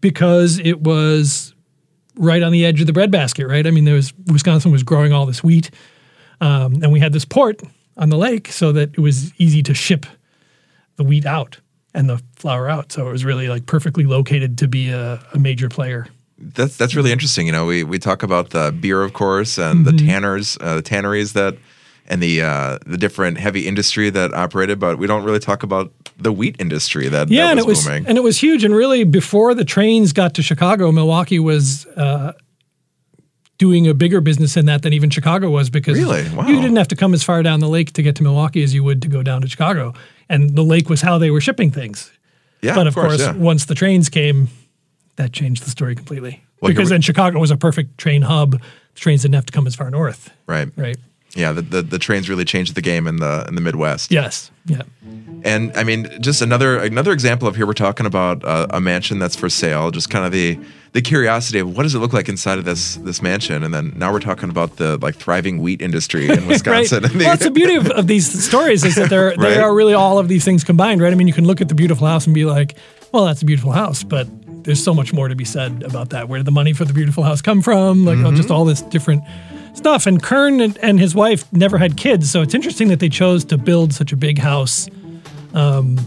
because 0.00 0.58
it 0.58 0.80
was 0.82 1.54
right 2.16 2.42
on 2.42 2.52
the 2.52 2.64
edge 2.64 2.80
of 2.80 2.86
the 2.86 2.92
breadbasket, 2.92 3.46
right? 3.46 3.66
I 3.66 3.70
mean, 3.70 3.84
there 3.84 3.94
was 3.94 4.12
Wisconsin 4.26 4.72
was 4.72 4.82
growing 4.82 5.12
all 5.12 5.26
this 5.26 5.44
wheat, 5.44 5.70
um, 6.40 6.82
and 6.82 6.92
we 6.92 6.98
had 6.98 7.12
this 7.12 7.24
port 7.24 7.62
on 7.96 8.08
the 8.08 8.18
lake, 8.18 8.50
so 8.50 8.72
that 8.72 8.94
it 8.94 9.00
was 9.00 9.32
easy 9.38 9.62
to 9.62 9.74
ship 9.74 10.06
the 10.96 11.04
wheat 11.04 11.24
out 11.24 11.60
and 11.94 12.08
the 12.08 12.20
flour 12.36 12.68
out. 12.68 12.92
So 12.92 13.08
it 13.08 13.12
was 13.12 13.24
really 13.24 13.48
like 13.48 13.66
perfectly 13.66 14.04
located 14.04 14.58
to 14.58 14.68
be 14.68 14.88
a, 14.90 15.20
a 15.34 15.38
major 15.38 15.68
player. 15.68 16.06
That's 16.38 16.76
that's 16.76 16.94
really 16.94 17.12
interesting. 17.12 17.46
You 17.46 17.52
know, 17.52 17.66
we 17.66 17.84
we 17.84 17.98
talk 17.98 18.22
about 18.22 18.50
the 18.50 18.72
beer, 18.78 19.02
of 19.02 19.12
course, 19.12 19.58
and 19.58 19.86
Mm-hmm. 19.86 19.96
the 19.96 20.06
tanners, 20.06 20.58
uh, 20.60 20.76
the 20.76 20.82
tanneries 20.82 21.34
that, 21.34 21.56
and 22.08 22.20
the 22.20 22.42
uh, 22.42 22.78
the 22.84 22.98
different 22.98 23.38
heavy 23.38 23.68
industry 23.68 24.10
that 24.10 24.34
operated, 24.34 24.80
but 24.80 24.98
we 24.98 25.06
don't 25.06 25.22
really 25.22 25.38
talk 25.38 25.62
about 25.62 25.92
the 26.18 26.32
wheat 26.32 26.56
industry 26.58 27.08
that, 27.08 27.30
Yeah, 27.30 27.44
that 27.44 27.50
and 27.52 27.60
it 27.60 27.66
was 27.66 27.84
booming. 27.84 28.06
and 28.08 28.18
it 28.18 28.22
was 28.22 28.38
huge. 28.40 28.64
And 28.64 28.74
really, 28.74 29.04
before 29.04 29.54
the 29.54 29.64
trains 29.64 30.12
got 30.12 30.34
to 30.34 30.42
Chicago, 30.42 30.90
Milwaukee 30.90 31.38
was 31.38 31.86
uh, 31.96 32.32
doing 33.58 33.86
a 33.86 33.94
bigger 33.94 34.20
business 34.20 34.56
in 34.56 34.66
that 34.66 34.82
than 34.82 34.92
even 34.92 35.10
Chicago 35.10 35.48
was 35.50 35.70
because 35.70 35.96
Really? 35.96 36.28
Wow. 36.30 36.48
you 36.48 36.56
didn't 36.60 36.76
have 36.76 36.88
to 36.88 36.96
come 36.96 37.14
as 37.14 37.22
far 37.22 37.42
down 37.44 37.60
the 37.60 37.68
lake 37.68 37.92
to 37.92 38.02
get 38.02 38.16
to 38.16 38.22
Milwaukee 38.24 38.62
as 38.64 38.74
you 38.74 38.82
would 38.82 39.00
to 39.02 39.08
go 39.08 39.22
down 39.22 39.42
to 39.42 39.48
Chicago. 39.48 39.94
And 40.32 40.56
the 40.56 40.62
lake 40.62 40.88
was 40.88 41.02
how 41.02 41.18
they 41.18 41.30
were 41.30 41.42
shipping 41.42 41.70
things. 41.70 42.10
yeah, 42.62 42.74
but 42.74 42.86
of, 42.86 42.94
course, 42.94 43.20
yeah. 43.20 43.34
once 43.36 43.66
the 43.66 43.74
trains 43.74 44.08
came, 44.08 44.48
that 45.16 45.32
changed 45.32 45.64
the 45.64 45.70
story 45.70 45.94
completely. 45.94 46.42
Well, 46.60 46.70
because 46.70 46.88
then 46.88 47.02
Chicago 47.02 47.38
was 47.38 47.50
a 47.50 47.56
perfect 47.56 47.98
train 47.98 48.22
hub. 48.22 48.52
The 48.52 49.00
trains 49.00 49.22
didn't 49.22 49.34
have 49.34 49.46
to 49.46 49.52
come 49.52 49.66
as 49.66 49.74
far 49.74 49.90
north, 49.90 50.30
right, 50.46 50.68
right? 50.74 50.96
Yeah, 51.34 51.52
the, 51.52 51.62
the 51.62 51.82
the 51.82 51.98
trains 51.98 52.28
really 52.28 52.44
changed 52.44 52.74
the 52.74 52.82
game 52.82 53.06
in 53.06 53.16
the 53.16 53.44
in 53.48 53.54
the 53.54 53.60
Midwest. 53.60 54.10
Yes. 54.10 54.50
Yeah. 54.66 54.82
And 55.44 55.76
I 55.76 55.82
mean, 55.82 56.08
just 56.20 56.40
another 56.42 56.78
another 56.78 57.12
example 57.12 57.48
of 57.48 57.56
here 57.56 57.66
we're 57.66 57.72
talking 57.72 58.06
about 58.06 58.44
uh, 58.44 58.66
a 58.70 58.80
mansion 58.80 59.18
that's 59.18 59.34
for 59.34 59.48
sale. 59.48 59.90
Just 59.90 60.08
kind 60.10 60.24
of 60.24 60.30
the 60.30 60.58
the 60.92 61.00
curiosity 61.00 61.58
of 61.58 61.74
what 61.76 61.82
does 61.84 61.94
it 61.94 61.98
look 61.98 62.12
like 62.12 62.28
inside 62.28 62.58
of 62.58 62.64
this 62.64 62.96
this 62.96 63.22
mansion, 63.22 63.64
and 63.64 63.72
then 63.74 63.92
now 63.96 64.12
we're 64.12 64.20
talking 64.20 64.50
about 64.50 64.76
the 64.76 64.98
like 64.98 65.16
thriving 65.16 65.58
wheat 65.60 65.82
industry 65.82 66.28
in 66.28 66.46
Wisconsin. 66.52 67.02
Right. 67.02 67.12
Well, 67.16 67.24
that's 67.30 67.44
the 67.44 67.50
beauty 67.50 67.74
of, 67.76 67.90
of 67.90 68.06
these 68.06 68.44
stories 68.44 68.84
is 68.84 68.94
that 68.96 69.10
they're 69.10 69.28
Right. 69.38 69.54
they 69.54 69.58
are 69.58 69.74
really 69.74 69.94
all 69.94 70.18
of 70.18 70.28
these 70.28 70.44
things 70.44 70.62
combined, 70.64 71.00
right? 71.00 71.12
I 71.12 71.16
mean, 71.16 71.26
you 71.28 71.34
can 71.34 71.46
look 71.46 71.60
at 71.60 71.68
the 71.68 71.74
beautiful 71.74 72.06
house 72.06 72.26
and 72.26 72.34
be 72.34 72.44
like, 72.44 72.76
well, 73.10 73.24
that's 73.24 73.42
a 73.42 73.46
beautiful 73.46 73.72
house, 73.72 74.04
but 74.04 74.28
there's 74.64 74.82
so 74.84 74.94
much 74.94 75.12
more 75.12 75.26
to 75.28 75.34
be 75.34 75.44
said 75.44 75.82
about 75.82 76.10
that. 76.10 76.28
Where 76.28 76.38
did 76.38 76.46
the 76.46 76.52
money 76.52 76.72
for 76.72 76.84
the 76.84 76.92
beautiful 76.92 77.24
house 77.24 77.42
come 77.42 77.62
from? 77.62 78.04
Like, 78.04 78.18
oh, 78.18 78.30
just 78.30 78.44
Mm-hmm. 78.44 78.52
all 78.52 78.64
this 78.64 78.82
different 78.82 79.24
stuff. 79.74 80.06
And 80.06 80.22
Kern 80.22 80.60
and, 80.60 80.76
and 80.78 81.00
his 81.00 81.14
wife 81.14 81.50
never 81.52 81.78
had 81.78 81.96
kids, 81.96 82.30
so 82.30 82.42
it's 82.42 82.54
interesting 82.54 82.88
that 82.88 83.00
they 83.00 83.08
chose 83.08 83.44
to 83.46 83.58
build 83.58 83.92
such 83.92 84.12
a 84.12 84.16
big 84.16 84.38
house. 84.38 84.88
Um, 85.54 85.98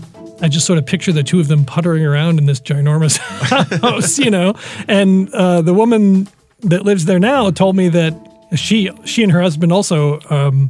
I 0.42 0.50
just 0.50 0.66
sort 0.66 0.78
of 0.80 0.86
picture 0.86 1.12
the 1.12 1.24
two 1.24 1.40
of 1.40 1.48
them 1.48 1.64
puttering 1.66 2.06
around 2.06 2.40
in 2.40 2.46
this 2.46 2.60
ginormous 2.60 3.18
house, 3.82 4.20
you 4.20 4.30
know. 4.30 4.54
And 4.88 5.30
uh, 5.34 5.62
the 5.62 5.74
woman 5.74 6.28
that 6.62 6.84
lives 6.84 7.06
there 7.06 7.20
now 7.20 7.52
told 7.52 7.76
me 7.76 7.90
that 7.90 8.14
she 8.56 8.92
she 9.06 9.24
and 9.24 9.32
her 9.32 9.42
husband 9.42 9.72
also 9.72 10.20
um, 10.30 10.70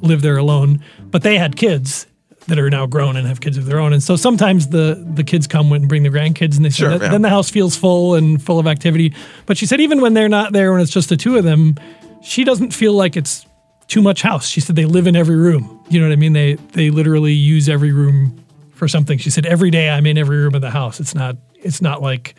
live 0.00 0.22
there 0.22 0.36
alone, 0.36 0.82
but 1.10 1.22
they 1.22 1.38
had 1.38 1.56
kids 1.56 2.06
that 2.46 2.58
are 2.58 2.68
now 2.68 2.84
grown 2.86 3.16
and 3.16 3.26
have 3.26 3.40
kids 3.40 3.56
of 3.56 3.64
their 3.64 3.80
own. 3.80 3.92
And 3.92 4.02
so 4.02 4.16
sometimes 4.16 4.68
the 4.68 5.02
the 5.14 5.24
kids 5.24 5.46
come 5.46 5.72
and 5.72 5.88
bring 5.88 6.02
the 6.02 6.10
grandkids, 6.10 6.56
and 6.56 6.64
they 6.64 6.70
Sure, 6.70 6.92
yeah. 6.92 6.98
then 6.98 7.22
the 7.22 7.30
house 7.30 7.50
feels 7.50 7.76
full 7.76 8.14
and 8.14 8.40
full 8.42 8.58
of 8.58 8.66
activity. 8.66 9.14
But 9.46 9.56
she 9.56 9.66
said 9.66 9.80
even 9.80 10.00
when 10.00 10.14
they're 10.14 10.28
not 10.28 10.52
there, 10.52 10.72
when 10.72 10.80
it's 10.80 10.90
just 10.90 11.08
the 11.08 11.16
two 11.16 11.36
of 11.36 11.44
them, 11.44 11.76
she 12.24 12.42
doesn't 12.44 12.72
feel 12.72 12.94
like 12.94 13.16
it's 13.16 13.46
too 13.86 14.02
much 14.02 14.22
house. 14.22 14.48
She 14.48 14.60
said 14.60 14.76
they 14.76 14.86
live 14.86 15.06
in 15.06 15.14
every 15.14 15.36
room. 15.36 15.84
You 15.88 16.00
know 16.00 16.06
what 16.08 16.12
I 16.12 16.16
mean? 16.16 16.32
They 16.32 16.54
they 16.54 16.90
literally 16.90 17.32
use 17.32 17.68
every 17.68 17.92
room 17.92 18.42
for 18.72 18.88
something. 18.88 19.18
She 19.18 19.30
said 19.30 19.46
every 19.46 19.70
day 19.70 19.90
I'm 19.90 20.06
in 20.06 20.18
every 20.18 20.38
room 20.38 20.54
of 20.54 20.60
the 20.62 20.70
house. 20.70 21.00
It's 21.00 21.14
not 21.14 21.36
it's 21.56 21.80
not 21.82 22.02
like 22.02 22.34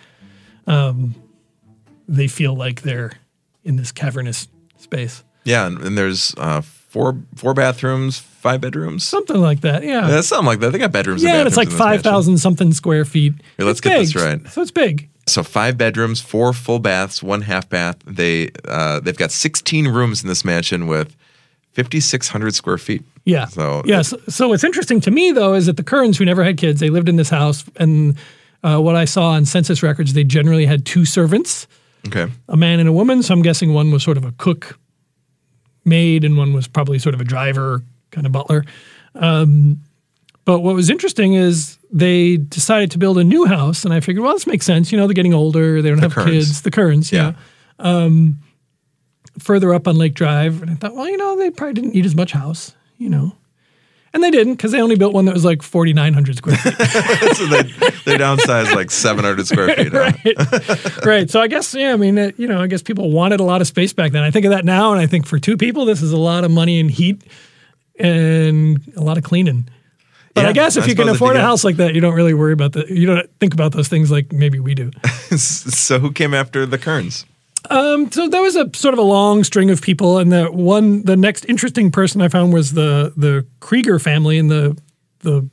um, 0.68 1.16
they 2.08 2.28
feel 2.28 2.56
like 2.56 2.82
they're 2.82 3.14
in 3.64 3.76
this 3.76 3.92
cavernous 3.92 4.48
space. 4.78 5.24
Yeah, 5.44 5.68
and, 5.68 5.80
and 5.80 5.98
there's 5.98 6.34
uh, 6.38 6.62
four 6.62 7.18
four 7.36 7.54
bathrooms, 7.54 8.18
five 8.18 8.62
bedrooms. 8.62 9.04
Something 9.04 9.38
like 9.42 9.62
that. 9.62 9.84
Yeah. 9.84 10.08
Yeah, 10.08 10.22
something 10.22 10.48
like 10.48 10.60
that. 10.60 10.72
They 10.72 10.80
got 10.80 10.92
bedrooms. 10.92 11.22
yeah, 11.24 11.32
and 11.32 11.40
and 11.40 11.48
it's 11.48 11.58
like 11.58 11.70
in 11.70 11.78
5,000 11.78 12.38
something 12.38 12.74
square 12.74 13.06
feet. 13.06 13.34
Here, 13.58 13.66
let's 13.66 13.80
It's 13.80 13.82
get 13.82 13.98
this 14.00 14.16
right. 14.16 14.48
So 14.50 14.62
it's 14.62 14.72
big. 14.72 15.10
So 15.28 15.42
five 15.44 15.78
bedrooms, 15.78 16.22
four 16.22 16.54
full 16.54 16.80
baths, 16.80 17.24
one 17.24 17.42
half 17.42 17.68
bath. 17.68 17.98
They 18.06 18.52
uh, 18.68 19.00
they've 19.00 19.18
got 19.18 19.32
16 19.32 19.88
rooms 19.88 20.22
in 20.22 20.28
this 20.30 20.46
mansion 20.46 20.86
with 20.88 21.16
5,600 21.74 22.54
square 22.54 22.78
feet. 22.78 23.04
Yeah. 23.26 23.46
So 23.48 23.82
yeah. 23.86 24.04
So, 24.04 24.18
so 24.30 24.48
what's 24.50 24.64
interesting 24.64 25.02
to 25.02 25.12
me 25.12 25.32
though 25.32 25.54
is 25.56 25.66
that 25.66 25.78
the 25.78 25.84
Kerns, 25.84 26.18
who 26.18 26.26
never 26.26 26.44
had 26.44 26.58
kids, 26.58 26.80
they 26.80 26.90
lived 26.92 27.10
in 27.10 27.16
this 27.16 27.30
house, 27.30 27.64
and 27.78 28.16
uh, 28.64 28.80
what 28.80 28.96
I 28.96 29.06
saw 29.06 29.30
on 29.32 29.46
census 29.46 29.82
records, 29.82 30.14
they 30.14 30.24
generally 30.24 30.66
had 30.66 30.86
two 30.86 31.06
servants, 31.06 31.68
Okay. 32.08 32.32
a 32.50 32.56
man 32.58 32.80
and 32.80 32.88
a 32.88 32.94
woman. 32.94 33.24
So 33.24 33.34
I'm 33.34 33.42
guessing 33.42 33.74
one 33.74 33.92
was 33.92 34.04
sort 34.04 34.18
of 34.18 34.26
a 34.26 34.32
cook, 34.34 34.78
maid, 35.86 36.24
and 36.24 36.38
one 36.38 36.54
was 36.54 36.68
probably 36.68 37.00
sort 37.00 37.16
of 37.16 37.22
a 37.22 37.24
driver, 37.26 37.82
kind 38.12 38.26
of 38.28 38.32
butler. 38.32 38.64
Um, 39.16 39.82
but 40.46 40.60
what 40.60 40.76
was 40.76 40.90
interesting 40.92 41.34
is 41.34 41.78
they 41.96 42.36
decided 42.36 42.92
to 42.92 42.98
build 42.98 43.18
a 43.18 43.24
new 43.24 43.46
house, 43.46 43.86
and 43.86 43.94
I 43.94 44.02
figured, 44.02 44.22
well, 44.22 44.34
this 44.34 44.46
makes 44.46 44.66
sense. 44.66 44.92
You 44.92 44.98
know, 44.98 45.08
they're 45.08 45.14
getting 45.14 45.34
older, 45.34 45.82
they 45.82 45.88
don't 45.90 46.00
have 46.00 46.14
Kerns. 46.14 46.30
kids. 46.30 46.62
The 46.62 46.70
Kerns, 46.70 47.10
yeah. 47.10 47.36
Yeah. 47.80 48.04
Um, 48.04 48.40
further 49.40 49.74
up 49.74 49.88
on 49.88 49.98
Lake 49.98 50.14
Drive, 50.14 50.62
and 50.62 50.70
I 50.72 50.76
thought, 50.76 50.94
well, 50.94 51.10
you 51.10 51.16
know, 51.16 51.38
they 51.38 51.50
probably 51.52 51.74
didn't 51.74 51.94
need 51.94 52.06
as 52.06 52.14
much 52.14 52.34
house, 52.34 52.76
you 52.98 53.10
know. 53.10 53.38
And 54.14 54.22
they 54.22 54.30
didn't 54.30 54.56
because 54.56 54.74
they 54.74 54.82
only 54.82 54.96
built 54.98 55.14
one 55.14 55.26
that 55.26 55.34
was 55.34 55.46
like 55.46 55.62
4,900 55.62 56.38
square 56.38 56.56
feet. 56.58 56.74
so 57.36 57.46
they 57.48 57.64
they 58.06 58.18
downsized 58.18 58.74
like 58.74 58.90
700 58.90 59.46
square 59.48 59.76
feet. 59.76 59.92
huh? 59.92 60.12
right. 60.26 61.06
right. 61.06 61.30
So 61.30 61.42
I 61.42 61.48
guess, 61.48 61.74
yeah, 61.74 61.92
I 61.92 61.98
mean, 61.98 62.34
you 62.38 62.48
know, 62.48 62.62
I 62.62 62.68
guess 62.68 62.82
people 62.82 63.12
wanted 63.12 63.42
a 63.42 63.44
lot 63.44 63.60
of 63.60 63.68
space 63.68 63.92
back 63.92 64.14
then. 64.14 64.24
I 64.24 64.32
think 64.32 64.46
of 64.46 64.52
that 64.52 64.64
now, 64.64 64.92
and 64.94 65.02
I 65.02 65.06
think 65.06 65.28
for 65.28 65.38
two 65.38 65.58
people, 65.58 65.84
this 65.86 66.02
is 66.02 66.14
a 66.14 66.18
lot 66.18 66.46
of 66.46 66.52
money 66.52 66.80
and 66.80 66.90
heat 66.90 67.24
and 68.00 68.82
a 68.96 69.02
lot 69.02 69.18
of 69.18 69.24
cleaning. 69.26 69.68
But 70.36 70.44
Yeah, 70.44 70.50
I 70.50 70.54
guess 70.54 70.76
if 70.76 70.84
I 70.84 70.88
you 70.88 70.96
can 70.96 71.10
afford 71.10 71.38
a 71.38 71.42
house 71.42 71.64
like 71.64 71.78
that, 71.78 71.96
you 71.96 72.02
don't 72.02 72.14
really 72.14 72.34
worry 72.34 72.54
about 72.54 72.74
the, 72.74 72.86
you 72.88 73.08
don't 73.08 73.28
think 73.40 73.54
about 73.54 73.72
those 73.72 73.88
things 73.88 74.12
like 74.12 74.32
maybe 74.32 74.60
we 74.60 74.76
do. 74.76 74.92
so 75.38 75.98
who 75.98 76.12
came 76.12 76.34
after 76.34 76.66
the 76.66 76.78
Kerns? 76.78 77.26
so 78.12 78.30
there 78.30 78.42
was 78.42 78.56
a 78.56 78.70
sort 78.76 78.94
of 78.94 79.00
a 79.00 79.04
long 79.04 79.44
string 79.44 79.72
of 79.72 79.82
people, 79.82 80.20
and 80.20 80.32
the 80.32 80.52
one, 80.52 81.04
the 81.04 81.16
next 81.16 81.46
interesting 81.46 81.90
person 81.90 82.22
I 82.22 82.28
found 82.28 82.54
was 82.54 82.74
the 82.74 83.14
the 83.18 83.48
Krieger 83.60 83.98
family, 83.98 84.38
and 84.38 84.52
the 84.52 84.78
the 85.20 85.50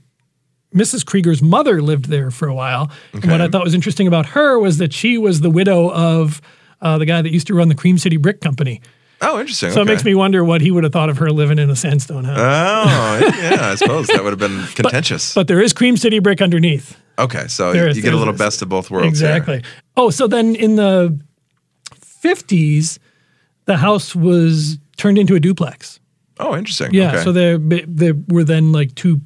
Mrs. 0.74 1.06
Krieger's 1.06 1.42
mother 1.42 1.80
lived 1.80 2.06
there 2.06 2.30
for 2.30 2.48
a 2.48 2.54
while. 2.54 2.90
And 3.12 3.30
what 3.30 3.40
I 3.40 3.48
thought 3.48 3.64
was 3.64 3.74
interesting 3.74 4.06
about 4.06 4.26
her 4.26 4.58
was 4.58 4.78
that 4.78 4.92
she 4.92 5.18
was 5.18 5.40
the 5.40 5.50
widow 5.50 5.90
of 5.92 6.40
uh, 6.80 6.98
the 6.98 7.06
guy 7.06 7.22
that 7.22 7.32
used 7.32 7.46
to 7.48 7.54
run 7.54 7.68
the 7.68 7.74
Cream 7.74 7.98
City 7.98 8.16
Brick 8.16 8.40
Company. 8.40 8.80
Oh, 9.22 9.38
interesting. 9.40 9.70
So 9.70 9.82
it 9.82 9.86
makes 9.86 10.04
me 10.04 10.14
wonder 10.14 10.42
what 10.44 10.60
he 10.60 10.70
would 10.70 10.82
have 10.84 10.92
thought 10.92 11.08
of 11.08 11.18
her 11.18 11.30
living 11.30 11.58
in 11.58 11.70
a 11.70 11.76
sandstone 11.76 12.24
house. 12.24 12.38
Oh, 12.38 13.26
yeah. 13.40 13.70
I 13.70 13.74
suppose 13.76 14.08
that 14.08 14.22
would 14.24 14.30
have 14.32 14.38
been 14.40 14.66
contentious. 14.74 15.32
but 15.34 15.46
there 15.48 15.60
is 15.62 15.72
Cream 15.72 15.96
City 15.96 16.18
Brick 16.18 16.42
underneath. 16.42 16.96
okay, 17.18 17.46
so 17.46 17.72
There 17.72 17.88
you 17.90 18.02
get 18.02 18.14
a 18.14 18.16
little 18.16 18.34
best 18.34 18.62
of 18.62 18.68
both 18.68 18.90
worlds. 18.90 19.08
Exactly. 19.08 19.58
There. 19.60 19.70
Oh, 19.96 20.10
so 20.10 20.26
then 20.26 20.54
in 20.56 20.76
the 20.76 21.18
50s, 22.22 22.98
the 23.66 23.76
house 23.76 24.14
was 24.14 24.78
turned 24.96 25.18
into 25.18 25.34
a 25.34 25.40
duplex. 25.40 26.00
Oh, 26.38 26.56
interesting. 26.56 26.92
Yeah. 26.92 27.12
Okay. 27.14 27.22
So 27.24 27.32
there, 27.32 27.58
there 27.58 28.14
were 28.28 28.44
then 28.44 28.72
like 28.72 28.94
two 28.94 29.20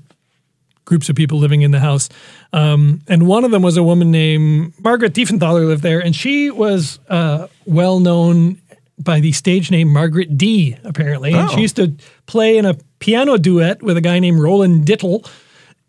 groups 0.85 1.09
of 1.09 1.17
people 1.17 1.38
living 1.38 1.62
in 1.62 1.71
the 1.71 1.81
house. 1.81 2.09
Um, 2.53 3.00
and 3.09 3.26
one 3.26 3.45
of 3.45 3.50
them 3.50 3.62
was 3.62 3.76
a 3.76 3.83
woman 3.83 4.11
named 4.11 4.75
Margaret 4.83 5.15
Diefenthaler 5.15 5.67
lived 5.67 5.83
there. 5.83 6.00
And 6.00 6.15
she 6.15 6.50
was 6.50 6.99
uh, 7.09 7.49
well 7.65 7.99
known 7.99 8.61
by 8.99 9.21
the 9.21 9.33
stage 9.33 9.71
name 9.71 9.88
Margaret 9.93 10.38
D, 10.38 10.76
apparently. 10.85 11.33
And 11.33 11.50
she 11.50 11.57
Oh. 11.57 11.61
used 11.61 11.76
to 11.76 11.93
play 12.26 12.57
in 12.57 12.65
a 12.65 12.75
piano 12.99 13.37
duet 13.37 13.83
with 13.83 13.97
a 13.97 14.00
guy 14.00 14.19
named 14.19 14.41
Roland 14.41 14.87
Dittel. 14.87 15.29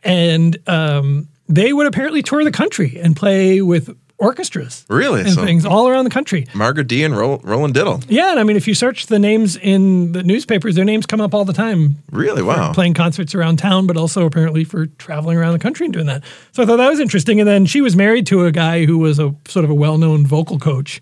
And 0.03 0.57
um, 0.67 1.27
they 1.47 1.73
would 1.73 1.87
apparently 1.87 2.21
tour 2.21 2.43
the 2.43 2.51
country 2.51 2.99
and 3.01 3.15
play 3.15 3.61
with 3.61 3.89
orchestras 4.19 4.83
Really? 4.89 5.21
and 5.21 5.31
So- 5.31 5.43
things 5.45 5.63
all 5.65 5.87
around 5.87 6.03
the 6.05 6.09
country. 6.09 6.47
Margaret 6.53 6.87
D 6.87 7.03
and 7.03 7.15
Ro- 7.15 7.39
Roland 7.43 7.75
Dittel. 7.75 8.03
Yeah, 8.09 8.31
and 8.31 8.39
I 8.39 8.43
mean, 8.43 8.57
if 8.57 8.67
you 8.67 8.73
search 8.73 9.05
the 9.07 9.19
names 9.19 9.55
in 9.55 10.11
the 10.11 10.23
newspapers, 10.23 10.73
their 10.75 10.85
names 10.85 11.05
come 11.05 11.21
up 11.21 11.33
all 11.35 11.45
the 11.45 11.53
time 11.53 11.97
Really? 12.11 12.41
Wow. 12.41 12.73
playing 12.73 12.95
concerts 12.95 13.35
around 13.35 13.57
town, 13.57 13.85
but 13.85 13.95
also 13.95 14.25
apparently 14.25 14.63
for 14.63 14.87
traveling 14.87 15.37
around 15.37 15.53
the 15.53 15.59
country 15.59 15.85
and 15.85 15.93
doing 15.93 16.07
that. 16.07 16.23
So 16.51 16.63
I 16.63 16.65
thought 16.65 16.77
that 16.77 16.89
was 16.89 16.99
interesting. 16.99 17.39
And 17.39 17.47
then 17.47 17.65
she 17.67 17.79
was 17.79 17.95
married 17.95 18.25
to 18.27 18.45
a 18.45 18.51
guy 18.51 18.85
who 18.85 18.97
was 18.97 19.19
a 19.19 19.33
sort 19.47 19.63
of 19.65 19.69
a 19.71 19.75
well 19.75 19.97
known 19.99 20.25
vocal 20.25 20.57
coach. 20.57 20.99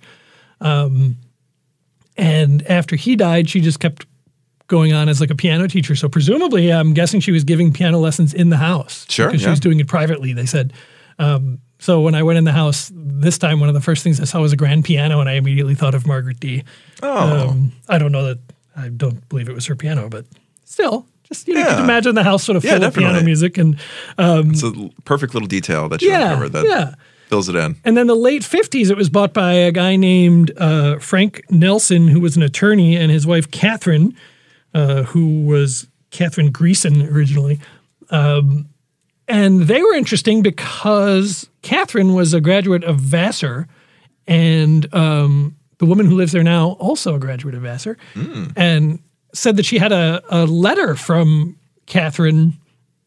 Um, 0.62 1.16
and 2.18 2.66
after 2.68 2.96
he 2.96 3.16
died, 3.16 3.50
she 3.50 3.62
just 3.62 3.80
kept 3.80 4.06
going 4.68 4.94
on 4.94 5.10
as 5.10 5.22
like 5.22 5.30
a 5.30 5.36
piano 5.36 5.68
teacher. 5.68 5.96
So 5.96 6.10
presumably, 6.10 6.72
I'm 6.72 6.94
guessing 6.94 7.20
she 7.20 7.32
was 7.32 7.44
giving 7.44 7.72
piano 7.72 8.00
lessons 8.00 8.34
in 8.34 8.50
the 8.50 8.58
house. 8.58 9.06
Sure, 9.10 9.28
Because 9.28 9.42
she 9.42 9.50
was 9.50 9.60
doing 9.60 9.80
it 9.80 9.88
privately, 9.88 10.34
they 10.34 10.46
said. 10.46 10.74
Um, 11.20 11.60
so 11.80 12.02
when 12.02 12.16
I 12.16 12.24
went 12.24 12.38
in 12.38 12.46
the 12.46 12.52
house 12.52 12.92
this 12.94 13.38
time, 13.38 13.60
one 13.60 13.70
of 13.70 13.76
the 13.76 13.82
first 13.82 14.04
things 14.04 14.20
I 14.20 14.24
saw 14.24 14.42
was 14.42 14.54
a 14.54 14.58
grand 14.58 14.86
piano, 14.86 15.20
and 15.20 15.30
I 15.30 15.34
immediately 15.34 15.76
thought 15.76 15.94
of 15.94 16.08
Margaret 16.08 16.40
D. 16.40 16.64
Oh. 17.04 17.50
Um, 17.50 17.72
I 17.88 17.98
don't 17.98 18.12
know 18.12 18.26
that 18.26 18.40
I 18.76 18.90
don't 18.90 19.28
believe 19.30 19.50
it 19.50 19.54
was 19.54 19.66
her 19.68 19.76
piano, 19.76 20.10
but 20.10 20.26
still, 20.64 21.06
just 21.24 21.48
you 21.48 21.54
know, 21.54 21.60
you 21.60 21.66
can 21.68 21.84
imagine 21.84 22.16
the 22.16 22.24
house 22.24 22.44
sort 22.44 22.56
of 22.56 22.64
Yeah, 22.64 22.78
full 22.78 22.86
of 22.86 22.96
piano 22.96 23.22
music, 23.24 23.58
and 23.58 23.78
it's 24.18 24.64
a 24.64 24.90
perfect 25.04 25.34
little 25.34 25.48
detail 25.48 25.90
that 25.90 26.02
you 26.02 26.10
yeah, 26.10 26.32
uncovered 26.32 26.54
that 26.54 26.66
yeah. 26.66 26.96
Fills 27.36 27.50
it 27.50 27.56
in. 27.58 27.76
And 27.84 27.98
then 27.98 28.08
the 28.08 28.16
late 28.16 28.46
fifties, 28.46 28.90
it 28.90 28.96
was 28.96 29.10
bought 29.10 29.34
by 29.34 29.52
a 29.54 29.72
guy 29.72 29.98
named 29.98 30.52
uh, 30.58 31.00
Frank 31.00 31.44
Nelson, 31.50 32.08
who 32.08 32.22
was 32.22 32.38
an 32.38 32.44
attorney, 32.44 32.96
and 32.96 33.12
his 33.12 33.28
wife 33.28 33.52
Catherine, 33.52 34.16
uh, 34.74 35.04
who 35.04 35.42
was 35.42 35.88
Catherine 36.12 36.50
Greacen 36.50 37.02
originally. 37.14 37.60
Um, 38.10 38.70
and 39.28 39.64
they 39.64 39.82
were 39.82 39.94
interesting 39.94 40.42
because 40.42 41.50
Catherine 41.62 42.14
was 42.14 42.34
a 42.34 42.40
graduate 42.40 42.86
of 42.86 43.02
Vassar, 43.02 43.68
and 44.28 44.88
um, 44.94 45.58
the 45.80 45.86
woman 45.86 46.06
who 46.06 46.16
lives 46.16 46.32
there 46.32 46.42
now 46.44 46.78
also 46.80 47.16
a 47.16 47.20
graduate 47.20 47.54
of 47.54 47.64
Vassar, 47.64 47.98
and 48.56 49.00
said 49.34 49.58
that 49.58 49.66
she 49.66 49.78
had 49.78 49.92
a, 49.92 50.24
a 50.30 50.46
letter 50.46 50.96
from 50.96 51.58
Catherine. 51.86 52.54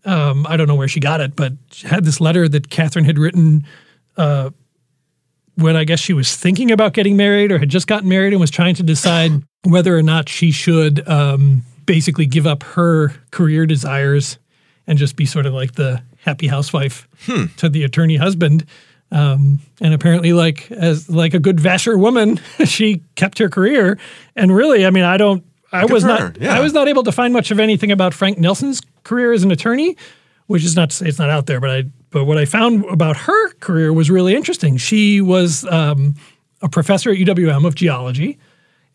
Um, 0.05 0.47
I 0.47 0.59
don't 0.59 0.69
know 0.69 0.75
where 0.75 0.89
she 0.89 1.01
got 1.01 1.23
it, 1.23 1.35
but 1.35 1.55
she 1.71 1.87
had 1.87 2.05
this 2.05 2.21
letter 2.21 2.47
that 2.47 2.69
Catherine 2.69 3.07
had 3.07 3.19
written 3.19 3.65
uh, 4.19 4.51
when 5.55 5.77
I 5.77 5.85
guess 5.85 6.01
she 6.01 6.13
was 6.13 6.37
thinking 6.37 6.71
about 6.71 6.93
getting 6.93 7.17
married 7.17 7.51
or 7.51 7.59
had 7.59 7.69
just 7.69 7.87
gotten 7.87 8.09
married 8.09 8.33
and 8.33 8.41
was 8.41 8.51
trying 8.51 8.75
to 8.77 8.83
decide 8.83 9.33
whether 9.65 9.97
or 9.97 10.03
not 10.03 10.29
she 10.29 10.51
should 10.51 11.09
um, 11.09 11.63
basically 11.87 12.27
give 12.27 12.47
up 12.47 12.63
her 12.63 13.15
career 13.31 13.65
desires 13.67 14.39
and 14.87 14.99
just 14.99 15.17
be 15.17 15.25
sort 15.27 15.47
of 15.47 15.55
like 15.55 15.73
the 15.73 16.03
happy 16.25 16.47
housewife 16.47 17.09
to 17.57 17.69
the 17.69 17.85
attorney 17.85 18.17
husband. 18.17 18.65
Um, 19.11 19.61
and 19.81 19.95
apparently, 19.95 20.33
like 20.33 20.71
as 20.71 21.09
like 21.09 21.33
a 21.35 21.39
good 21.39 21.59
Vassar 21.59 21.97
woman, 21.97 22.41
she 22.65 23.03
kept 23.15 23.39
her 23.39 23.49
career. 23.49 23.99
And 24.37 24.55
really, 24.55 24.85
I 24.87 24.91
mean, 24.91 25.05
I 25.05 25.17
don't. 25.17 25.45
I 25.73 25.83
Good 25.83 25.93
was 25.93 26.05
not. 26.05 26.41
yeah. 26.41 26.55
I 26.55 26.61
was 26.61 26.73
not 26.73 26.89
able 26.89 27.03
to 27.03 27.13
find 27.13 27.33
much 27.33 27.51
of 27.51 27.61
anything 27.61 27.91
about 27.93 28.15
Frank 28.15 28.39
Nelson's 28.39 28.81
career 29.05 29.33
as 29.33 29.43
an 29.43 29.51
attorney, 29.51 29.97
which 30.47 30.65
is 30.65 30.75
not 30.77 30.91
to 30.91 30.97
say 30.97 31.07
it's 31.09 31.19
not 31.19 31.31
out 31.31 31.47
there. 31.47 31.61
But 31.61 31.71
I. 31.71 31.85
But 32.11 32.25
what 32.25 32.39
I 32.39 32.45
found 32.47 32.85
about 32.87 33.17
her 33.17 33.53
career 33.55 33.93
was 33.93 34.11
really 34.11 34.35
interesting. 34.35 34.77
She 34.79 35.21
was 35.21 35.65
um, 35.67 36.15
a 36.63 36.69
professor 36.69 37.11
at 37.11 37.17
UWM 37.19 37.67
of 37.67 37.75
geology, 37.75 38.39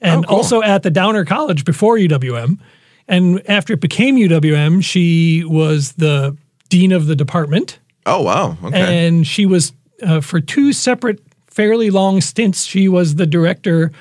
and 0.01 0.25
Oh, 0.25 0.27
cool. 0.29 0.37
also 0.37 0.61
at 0.63 0.83
the 0.83 0.89
Downer 0.89 1.23
College 1.25 1.63
before 1.63 1.97
UWM. 1.97 2.59
And 3.07 3.47
after 3.49 3.73
it 3.73 3.81
became 3.81 4.15
UWM, 4.15 4.83
she 4.83 5.43
was 5.45 5.91
the 5.93 6.35
dean 6.69 6.91
of 6.91 7.05
the 7.05 7.15
department 7.15 7.79
Oh, 8.05 8.21
wow. 8.23 8.57
Okay. 8.63 9.05
and 9.07 9.27
she 9.27 9.45
was 9.45 9.73
uh, 10.01 10.19
for 10.21 10.39
two 10.41 10.73
separate 10.73 11.19
fairly 11.47 11.91
long 11.91 12.19
stints 12.19 12.65
she 12.65 12.89
was 12.89 13.15
the 13.15 13.27
director 13.27 13.91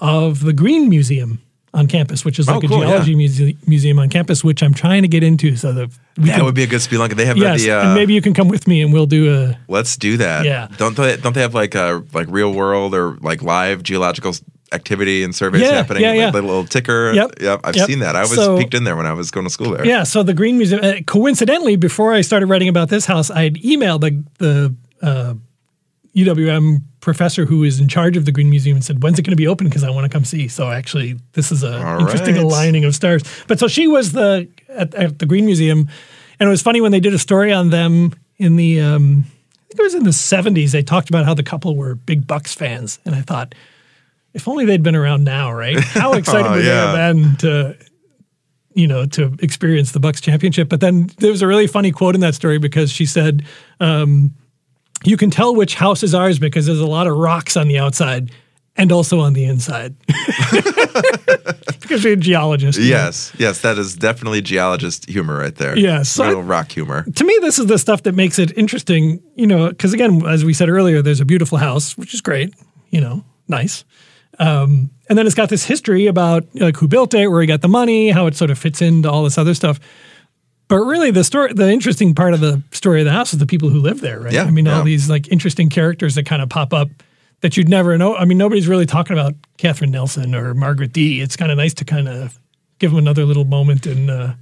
of 0.00 0.44
the 0.44 0.52
Greene 0.52 0.88
museum 0.88 1.41
on 1.74 1.86
campus 1.86 2.24
which 2.24 2.38
is 2.38 2.46
like 2.46 2.56
Oh, 2.64 2.68
cool, 2.68 2.82
a 2.82 2.86
geology 2.86 3.12
yeah. 3.12 3.16
muse- 3.16 3.54
museum 3.66 3.98
on 3.98 4.08
campus 4.10 4.44
which 4.44 4.62
i'm 4.62 4.74
trying 4.74 5.02
to 5.02 5.08
get 5.08 5.22
into 5.22 5.56
so 5.56 5.72
that 5.72 5.90
we 6.18 6.24
that 6.28 6.36
can, 6.36 6.44
would 6.44 6.54
be 6.54 6.62
a 6.62 6.66
good 6.66 6.80
spelunker. 6.82 7.14
They 7.16 7.24
have 7.24 7.38
yes 7.38 7.62
the. 7.62 7.70
Uh, 7.72 7.84
and 7.84 7.94
maybe 7.94 8.12
you 8.12 8.20
can 8.20 8.34
come 8.34 8.48
with 8.48 8.66
me 8.68 8.82
and 8.82 8.92
we'll 8.92 9.06
do 9.06 9.32
a 9.34 9.56
let's 9.68 9.96
do 9.96 10.18
that. 10.18 10.44
Yeah. 10.44 10.68
Don't 10.76 10.94
they? 10.94 11.16
Don't 11.16 11.32
they 11.34 11.40
have 11.40 11.54
like 11.54 11.74
a 11.74 12.04
like 12.12 12.26
real 12.28 12.52
world 12.52 12.94
or 12.94 13.16
like 13.22 13.40
live 13.42 13.82
geological 13.82 14.34
activity 14.72 15.22
and 15.24 15.34
surveys 15.34 15.62
Yeah, 15.62 15.72
happening? 15.72 16.02
yeah, 16.02 16.08
like 16.10 16.18
yeah. 16.18 16.30
the 16.30 16.42
little 16.42 16.66
ticker. 16.66 17.12
Yep, 17.14 17.40
Yep. 17.40 17.60
I've 17.64 17.76
yep. 17.76 17.86
seen 17.86 18.00
that. 18.00 18.14
I 18.16 18.22
was 18.22 18.34
So- 18.34 18.58
peeked 18.58 18.74
in 18.74 18.84
there 18.84 18.94
when 18.96 19.06
I 19.06 19.14
was 19.14 19.30
going 19.30 19.46
to 19.46 19.50
school 19.50 19.70
there. 19.72 19.86
yeah 19.86 20.02
so 20.02 20.22
the 20.22 20.34
Greene 20.34 20.58
museum 20.58 20.84
uh, 20.84 20.94
coincidentally 21.06 21.76
before 21.76 22.12
i 22.12 22.20
started 22.20 22.46
writing 22.50 22.68
about 22.68 22.90
this 22.90 23.06
house 23.06 23.30
i 23.30 23.42
had 23.44 23.54
emailed 23.54 24.00
the, 24.02 24.22
the 24.38 24.74
uh, 25.06 25.34
uwm 26.16 26.82
professor 27.00 27.46
who 27.46 27.64
is 27.64 27.80
in 27.80 27.88
charge 27.88 28.16
of 28.16 28.24
the 28.26 28.32
Greene 28.32 28.50
museum 28.50 28.76
and 28.76 28.84
said 28.84 29.02
when's 29.02 29.18
it 29.18 29.22
going 29.22 29.32
to 29.32 29.36
be 29.36 29.46
open 29.48 29.66
because 29.66 29.82
i 29.82 29.90
want 29.90 30.04
to 30.04 30.08
come 30.08 30.24
see 30.24 30.46
so 30.46 30.70
actually 30.70 31.18
this 31.32 31.50
is 31.50 31.62
a 31.62 31.84
All 31.84 32.00
interesting 32.00 32.34
right. 32.34 32.44
aligning 32.44 32.84
of 32.84 32.94
stars 32.94 33.22
but 33.48 33.58
so 33.58 33.66
she 33.66 33.86
was 33.88 34.12
the 34.12 34.48
at, 34.68 34.94
at 34.94 35.18
the 35.18 35.26
Greene 35.26 35.46
museum 35.46 35.88
and 36.38 36.46
it 36.46 36.50
was 36.50 36.62
funny 36.62 36.80
when 36.80 36.92
they 36.92 37.00
did 37.00 37.14
a 37.14 37.18
story 37.18 37.52
on 37.52 37.70
them 37.70 38.12
in 38.38 38.56
the 38.56 38.80
um, 38.80 39.24
I 39.26 39.74
think 39.74 39.80
it 39.80 39.82
was 39.84 39.94
in 39.94 40.02
the 40.04 40.10
70s, 40.10 40.72
they 40.72 40.82
talked 40.82 41.08
about 41.08 41.24
how 41.24 41.32
the 41.32 41.42
couple 41.42 41.76
were 41.76 41.94
big 41.94 42.26
Bucks 42.26 42.52
fans. 42.54 42.98
And 43.06 43.14
I 43.14 43.22
thought, 43.22 43.54
if 44.34 44.46
only 44.46 44.66
they'd 44.66 44.82
been 44.82 44.96
around 44.96 45.24
now, 45.24 45.50
right? 45.50 45.78
How 45.78 46.12
excited 46.12 46.46
Oh, 46.50 46.56
would 46.56 46.64
yeah. 46.64 46.92
they 46.92 46.98
have 46.98 47.14
been 47.14 47.36
to, 47.36 47.76
you 48.74 48.86
know, 48.86 49.06
to 49.06 49.34
experience 49.40 49.92
the 49.92 50.00
Bucks 50.00 50.20
championship? 50.20 50.68
But 50.68 50.80
then 50.80 51.08
there 51.18 51.30
was 51.30 51.40
a 51.40 51.46
really 51.46 51.66
funny 51.66 51.90
quote 51.90 52.14
in 52.14 52.20
that 52.20 52.34
story 52.34 52.58
because 52.58 52.90
she 52.92 53.06
said, 53.06 53.46
um, 53.80 54.34
"You 55.04 55.16
can 55.16 55.30
tell 55.30 55.54
which 55.54 55.74
house 55.74 56.02
is 56.02 56.14
ours 56.14 56.38
because 56.38 56.66
there's 56.66 56.80
a 56.80 56.86
lot 56.86 57.06
of 57.06 57.16
rocks 57.16 57.56
on 57.56 57.68
the 57.68 57.78
outside 57.78 58.30
and 58.76 58.92
also 58.92 59.20
on 59.20 59.32
the 59.32 59.44
inside." 59.44 59.94
because 61.80 62.04
a 62.04 62.16
geologist. 62.16 62.78
you 62.78 62.84
know. 62.84 62.90
Yes, 62.90 63.32
yes, 63.38 63.60
that 63.60 63.78
is 63.78 63.94
definitely 63.96 64.40
geologist 64.40 65.08
humor 65.08 65.36
right 65.38 65.54
there. 65.54 65.76
Yeah, 65.78 66.02
so 66.02 66.24
I- 66.24 66.42
rock 66.42 66.72
humor. 66.72 67.04
to 67.14 67.24
me, 67.24 67.36
this 67.40 67.58
is 67.58 67.66
the 67.66 67.78
stuff 67.78 68.02
that 68.04 68.14
makes 68.14 68.38
it 68.38 68.56
interesting, 68.56 69.22
you 69.34 69.46
know, 69.46 69.68
because 69.68 69.92
again, 69.92 70.24
as 70.26 70.44
we 70.44 70.54
said 70.54 70.68
earlier, 70.68 71.02
there's 71.02 71.20
a 71.20 71.24
beautiful 71.24 71.58
house, 71.58 71.96
which 71.98 72.14
is 72.14 72.20
great, 72.20 72.54
you 72.90 73.00
know, 73.00 73.24
nice. 73.48 73.84
Um, 74.38 74.90
and 75.08 75.18
then 75.18 75.26
it's 75.26 75.34
got 75.34 75.50
this 75.50 75.64
history 75.64 76.06
about 76.06 76.44
like 76.54 76.76
who 76.76 76.88
built 76.88 77.12
it, 77.14 77.28
where 77.28 77.40
he 77.42 77.46
got 77.46 77.60
the 77.60 77.68
money, 77.68 78.10
how 78.10 78.26
it 78.26 78.34
sort 78.34 78.50
of 78.50 78.58
fits 78.58 78.80
into 78.80 79.10
all 79.10 79.24
this 79.24 79.36
other 79.36 79.54
stuff. 79.54 79.78
But 80.72 80.86
really, 80.86 81.10
the 81.10 81.22
story, 81.22 81.52
the 81.52 81.70
interesting 81.70 82.14
part 82.14 82.32
of 82.32 82.40
the 82.40 82.62
story 82.70 83.02
of 83.02 83.04
the 83.04 83.12
house 83.12 83.34
is 83.34 83.38
the 83.38 83.44
people 83.44 83.68
who 83.68 83.78
live 83.78 84.00
there, 84.00 84.18
right? 84.20 84.32
Yeah, 84.32 84.44
I 84.44 84.50
mean, 84.50 84.66
all 84.66 84.82
these 84.82 85.10
like 85.10 85.30
interesting 85.30 85.68
characters 85.68 86.14
that 86.14 86.24
kind 86.24 86.40
of 86.40 86.48
pop 86.48 86.72
up 86.72 86.88
that 87.42 87.58
you'd 87.58 87.68
never 87.68 87.98
know. 87.98 88.16
I 88.16 88.24
mean, 88.24 88.38
nobody's 88.38 88.66
really 88.66 88.86
talking 88.86 89.12
about 89.12 89.34
Catherine 89.58 89.90
Nelson 89.90 90.34
or 90.34 90.54
Margaret 90.54 90.94
D. 90.94 91.20
It's 91.20 91.36
kind 91.36 91.52
of 91.52 91.58
nice 91.58 91.74
to 91.74 91.84
kind 91.84 92.08
of 92.08 92.38
give 92.78 92.90
them 92.90 92.96
another 92.96 93.26
little 93.26 93.44
moment 93.44 93.86
in 93.86 94.08
uh, 94.08 94.34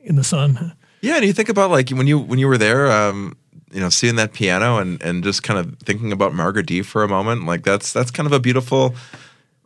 in 0.00 0.16
the 0.16 0.24
sun. 0.24 0.74
Yeah, 1.00 1.14
and 1.14 1.24
you 1.24 1.32
think 1.32 1.48
about 1.48 1.70
like 1.70 1.90
when 1.90 2.08
you 2.08 2.18
when 2.18 2.40
you 2.40 2.48
were 2.48 2.58
there, 2.58 2.90
um, 2.90 3.36
you 3.70 3.78
know, 3.78 3.88
seeing 3.88 4.16
that 4.16 4.32
piano 4.32 4.78
and 4.78 5.00
and 5.00 5.22
just 5.22 5.44
kind 5.44 5.60
of 5.60 5.78
thinking 5.78 6.10
about 6.10 6.34
Margaret 6.34 6.66
D 6.66 6.82
for 6.82 7.04
a 7.04 7.08
moment, 7.08 7.46
like 7.46 7.62
that's 7.62 7.92
that's 7.92 8.10
kind 8.10 8.26
of 8.26 8.32
a 8.32 8.40
beautiful 8.40 8.96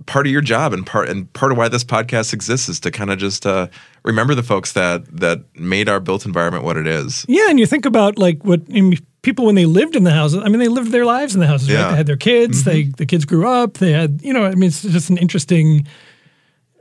part 0.07 0.27
of 0.27 0.33
your 0.33 0.41
job 0.41 0.73
and 0.73 0.87
part 0.87 1.09
and 1.09 1.33
part 1.33 1.53
of 1.53 1.59
why 1.59 1.69
this 1.69 1.85
podcast 1.85 2.33
exists 2.33 2.69
is 2.69 2.81
to 2.81 2.91
kind 2.91 3.11
of 3.11 3.19
just 3.19 3.47
uh, 3.47 3.69
remember 4.05 4.35
the 4.35 4.43
folks 4.43 4.73
that 4.73 5.05
that 5.21 5.45
made 5.59 5.89
our 5.89 6.01
built 6.01 6.27
environment 6.27 6.65
what 6.65 6.77
it 6.77 6.87
is. 6.87 7.25
Yeah, 7.29 7.49
and 7.49 7.59
you 7.59 7.67
think 7.67 7.87
about 7.87 8.19
like 8.19 8.45
what 8.45 8.63
I 8.69 8.81
mean, 8.81 8.99
people 9.23 9.47
when 9.47 9.55
they 9.55 9.67
lived 9.67 9.97
in 9.97 10.05
the 10.05 10.13
houses. 10.13 10.43
I 10.43 10.49
mean, 10.49 10.59
they 10.59 10.69
lived 10.69 10.93
their 10.93 11.05
lives 11.05 11.35
in 11.35 11.41
the 11.41 11.47
houses. 11.47 11.69
Right? 11.69 11.79
Yeah. 11.79 11.91
They 11.91 11.97
had 11.97 12.07
their 12.07 12.17
kids. 12.17 12.65
They 12.65 12.85
the 12.85 13.07
kids 13.07 13.25
grew 13.25 13.49
up. 13.49 13.75
They 13.75 13.93
had 13.93 14.21
you 14.23 14.33
know. 14.33 14.45
I 14.45 14.55
mean, 14.55 14.69
it's 14.69 14.83
just 14.83 15.11
an 15.11 15.19
interesting, 15.19 15.87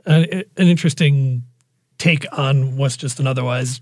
uh, 0.06 0.24
an 0.30 0.44
interesting 0.68 1.44
take 1.98 2.26
on 2.36 2.76
what's 2.76 2.96
just 2.96 3.20
an 3.20 3.26
otherwise 3.26 3.80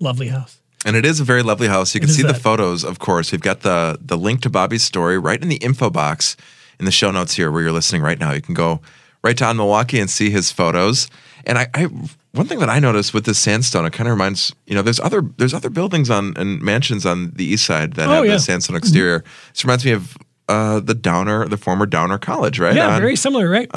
lovely 0.00 0.28
house. 0.28 0.58
And 0.86 0.96
it 0.96 1.04
is 1.04 1.20
a 1.20 1.24
very 1.24 1.42
lovely 1.42 1.68
house. 1.68 1.94
You 1.94 2.00
can 2.00 2.08
see 2.08 2.22
the 2.22 2.32
photos, 2.32 2.84
of 2.84 2.98
course. 2.98 3.32
We've 3.32 3.40
got 3.40 3.60
the 3.60 3.98
the 4.00 4.16
link 4.16 4.40
to 4.42 4.50
Bobby's 4.50 4.82
story 4.82 5.18
right 5.18 5.40
in 5.40 5.48
the 5.48 5.56
info 5.56 5.90
box 5.90 6.36
in 6.80 6.84
the 6.86 6.90
show 6.90 7.12
notes 7.12 7.34
here 7.34 7.52
where 7.52 7.62
you're 7.62 7.70
listening 7.72 8.02
right 8.02 8.18
now. 8.18 8.32
You 8.32 8.40
can 8.42 8.54
go 8.54 8.80
right 9.22 9.36
to 9.36 9.44
on 9.44 9.56
Milwaukee 9.56 10.00
and 10.00 10.10
see 10.10 10.30
his 10.30 10.50
photos. 10.50 11.08
And 11.46 11.56
I, 11.58 11.68
I 11.74 11.84
one 12.32 12.46
thing 12.46 12.58
that 12.60 12.68
I 12.68 12.78
noticed 12.80 13.12
with 13.14 13.24
this 13.24 13.38
sandstone, 13.38 13.84
it 13.86 13.92
kind 13.92 14.08
of 14.08 14.12
reminds 14.12 14.52
you 14.66 14.74
know, 14.74 14.82
there's 14.82 14.98
other 15.00 15.22
there's 15.36 15.54
other 15.54 15.70
buildings 15.70 16.10
on 16.10 16.32
and 16.36 16.60
mansions 16.60 17.06
on 17.06 17.30
the 17.36 17.44
east 17.44 17.64
side 17.66 17.94
that 17.94 18.08
Oh, 18.08 18.12
have 18.12 18.26
yeah. 18.26 18.32
the 18.32 18.38
sandstone 18.40 18.76
exterior. 18.76 19.22
This 19.52 19.64
reminds 19.64 19.84
me 19.84 19.92
of 19.92 20.16
uh, 20.48 20.80
the 20.80 20.94
Downer, 20.94 21.46
the 21.46 21.56
former 21.56 21.86
Downer 21.86 22.18
College, 22.18 22.58
right? 22.58 22.74
Yeah, 22.74 22.94
On- 22.94 23.00
very 23.00 23.14
similar, 23.16 23.48
right? 23.48 23.70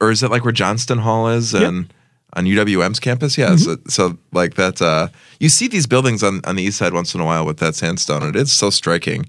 or 0.00 0.10
is 0.10 0.22
it 0.22 0.30
like 0.30 0.42
where 0.44 0.52
Johnston 0.52 0.98
Hall 0.98 1.28
is 1.28 1.52
and 1.54 1.92
on 2.34 2.44
UWM's 2.46 3.00
campus? 3.00 3.36
Yeah. 3.38 3.50
Mm-hmm. 3.50 3.88
So, 3.88 4.08
so 4.10 4.18
like 4.32 4.54
that, 4.54 4.82
uh, 4.82 5.08
you 5.40 5.48
see 5.48 5.68
these 5.68 5.86
buildings 5.86 6.22
on, 6.22 6.40
on 6.44 6.56
the 6.56 6.62
east 6.62 6.78
side 6.78 6.92
once 6.92 7.14
in 7.14 7.20
a 7.20 7.24
while 7.24 7.44
with 7.46 7.58
that 7.58 7.74
sandstone. 7.74 8.22
and 8.22 8.34
It 8.36 8.42
is 8.42 8.52
so 8.52 8.70
striking. 8.70 9.26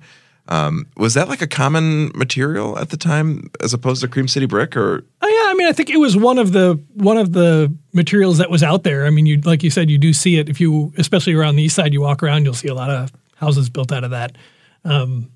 Um, 0.48 0.86
was 0.96 1.16
that 1.16 1.28
like 1.28 1.42
a 1.42 1.48
common 1.48 2.12
material 2.14 2.78
at 2.78 2.90
the 2.90 2.98
time 2.98 3.50
as 3.64 3.74
opposed 3.74 4.02
to 4.02 4.08
Cream 4.08 4.28
City 4.28 4.46
brick 4.46 4.78
or? 4.78 5.04
Oh 5.22 5.28
yeah, 5.28 5.52
I 5.52 5.56
mean, 5.56 5.68
I 5.68 5.72
think 5.72 5.90
it 5.90 5.98
was 5.98 6.16
one 6.16 6.38
of 6.38 6.52
the 6.52 6.80
one 6.94 7.18
of 7.18 7.34
the 7.34 7.74
materials 7.94 8.38
that 8.38 8.52
was 8.52 8.62
out 8.62 8.84
there. 8.84 9.06
I 9.06 9.10
mean, 9.10 9.26
you 9.26 9.42
like 9.42 9.64
you 9.64 9.72
said, 9.72 9.90
you 9.90 9.98
do 9.98 10.14
see 10.14 10.38
it 10.38 10.48
if 10.48 10.62
you, 10.62 10.94
especially 10.98 11.34
around 11.34 11.56
the 11.56 11.64
east 11.64 11.76
side, 11.76 11.94
you 11.94 12.02
walk 12.02 12.22
around, 12.22 12.46
you'll 12.46 12.54
see 12.54 12.68
a 12.68 12.76
lot 12.76 12.92
of 12.92 13.12
houses 13.36 13.70
built 13.70 13.92
out 13.92 14.04
of 14.04 14.12
that. 14.12 14.38
Um, 14.84 15.32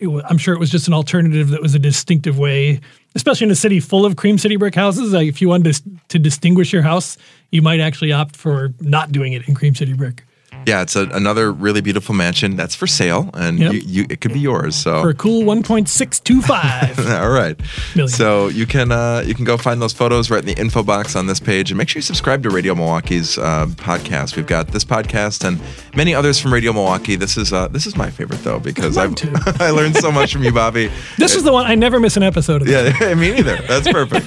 I'm 0.00 0.38
sure 0.38 0.54
it 0.54 0.60
was 0.60 0.70
just 0.70 0.86
an 0.86 0.94
alternative 0.94 1.48
that 1.50 1.62
was 1.62 1.74
a 1.74 1.78
distinctive 1.78 2.38
way, 2.38 2.80
especially 3.14 3.46
in 3.46 3.50
a 3.50 3.56
city 3.56 3.80
full 3.80 4.04
of 4.06 4.16
cream 4.16 4.38
city 4.38 4.56
brick 4.56 4.74
houses. 4.74 5.12
Like 5.12 5.28
if 5.28 5.40
you 5.40 5.48
wanted 5.48 5.74
to, 5.74 5.82
to 6.08 6.18
distinguish 6.18 6.72
your 6.72 6.82
house, 6.82 7.16
you 7.50 7.62
might 7.62 7.80
actually 7.80 8.12
opt 8.12 8.36
for 8.36 8.72
not 8.80 9.10
doing 9.10 9.32
it 9.32 9.48
in 9.48 9.54
cream 9.54 9.74
city 9.74 9.94
brick 9.94 10.24
Yeah, 10.66 10.82
it's 10.82 10.96
a, 10.96 11.02
another 11.10 11.52
really 11.52 11.80
beautiful 11.80 12.14
mansion 12.14 12.56
that's 12.56 12.74
for 12.74 12.86
sale 12.86 13.30
and 13.34 13.58
Yep. 13.58 13.72
you, 13.72 13.78
you, 13.80 14.06
it 14.10 14.20
could 14.20 14.32
be 14.32 14.40
yours. 14.40 14.74
So 14.76 15.02
for 15.02 15.10
a 15.10 15.14
cool 15.14 15.42
1.625. 15.44 17.10
All 17.22 17.30
right. 17.30 17.58
Million. 17.94 18.08
So 18.08 18.48
you 18.48 18.66
can 18.66 18.92
uh, 18.92 19.22
you 19.26 19.34
can 19.34 19.44
go 19.44 19.56
find 19.56 19.80
those 19.80 19.92
photos 19.92 20.30
right 20.30 20.40
in 20.40 20.46
the 20.46 20.60
info 20.60 20.82
box 20.82 21.16
on 21.16 21.26
this 21.26 21.40
page, 21.40 21.70
and 21.70 21.78
make 21.78 21.88
sure 21.88 21.98
you 21.98 22.02
subscribe 22.02 22.42
to 22.42 22.50
Radio 22.50 22.74
Milwaukee's 22.74 23.38
uh, 23.38 23.66
podcast. 23.76 24.36
We've 24.36 24.46
got 24.46 24.68
this 24.68 24.84
podcast 24.84 25.44
and 25.46 25.60
many 25.96 26.14
others 26.14 26.38
from 26.38 26.52
Radio 26.52 26.72
Milwaukee. 26.72 27.16
This 27.16 27.36
is 27.36 27.52
uh, 27.52 27.68
this 27.68 27.86
is 27.86 27.96
my 27.96 28.10
favorite 28.10 28.42
though 28.44 28.58
because 28.60 28.96
I've. 28.96 29.14
I 29.60 29.70
learned 29.70 29.96
so 29.96 30.10
much 30.10 30.32
from 30.32 30.42
you, 30.44 30.52
Bobby. 30.52 30.90
this 31.18 31.34
is 31.34 31.42
the 31.44 31.52
one 31.52 31.66
I 31.66 31.74
never 31.74 32.00
miss 32.00 32.16
an 32.16 32.22
episode 32.22 32.62
of. 32.62 32.68
Yeah, 32.68 32.92
me 33.14 33.32
neither. 33.32 33.56
That's 33.68 33.90
perfect. 33.90 34.26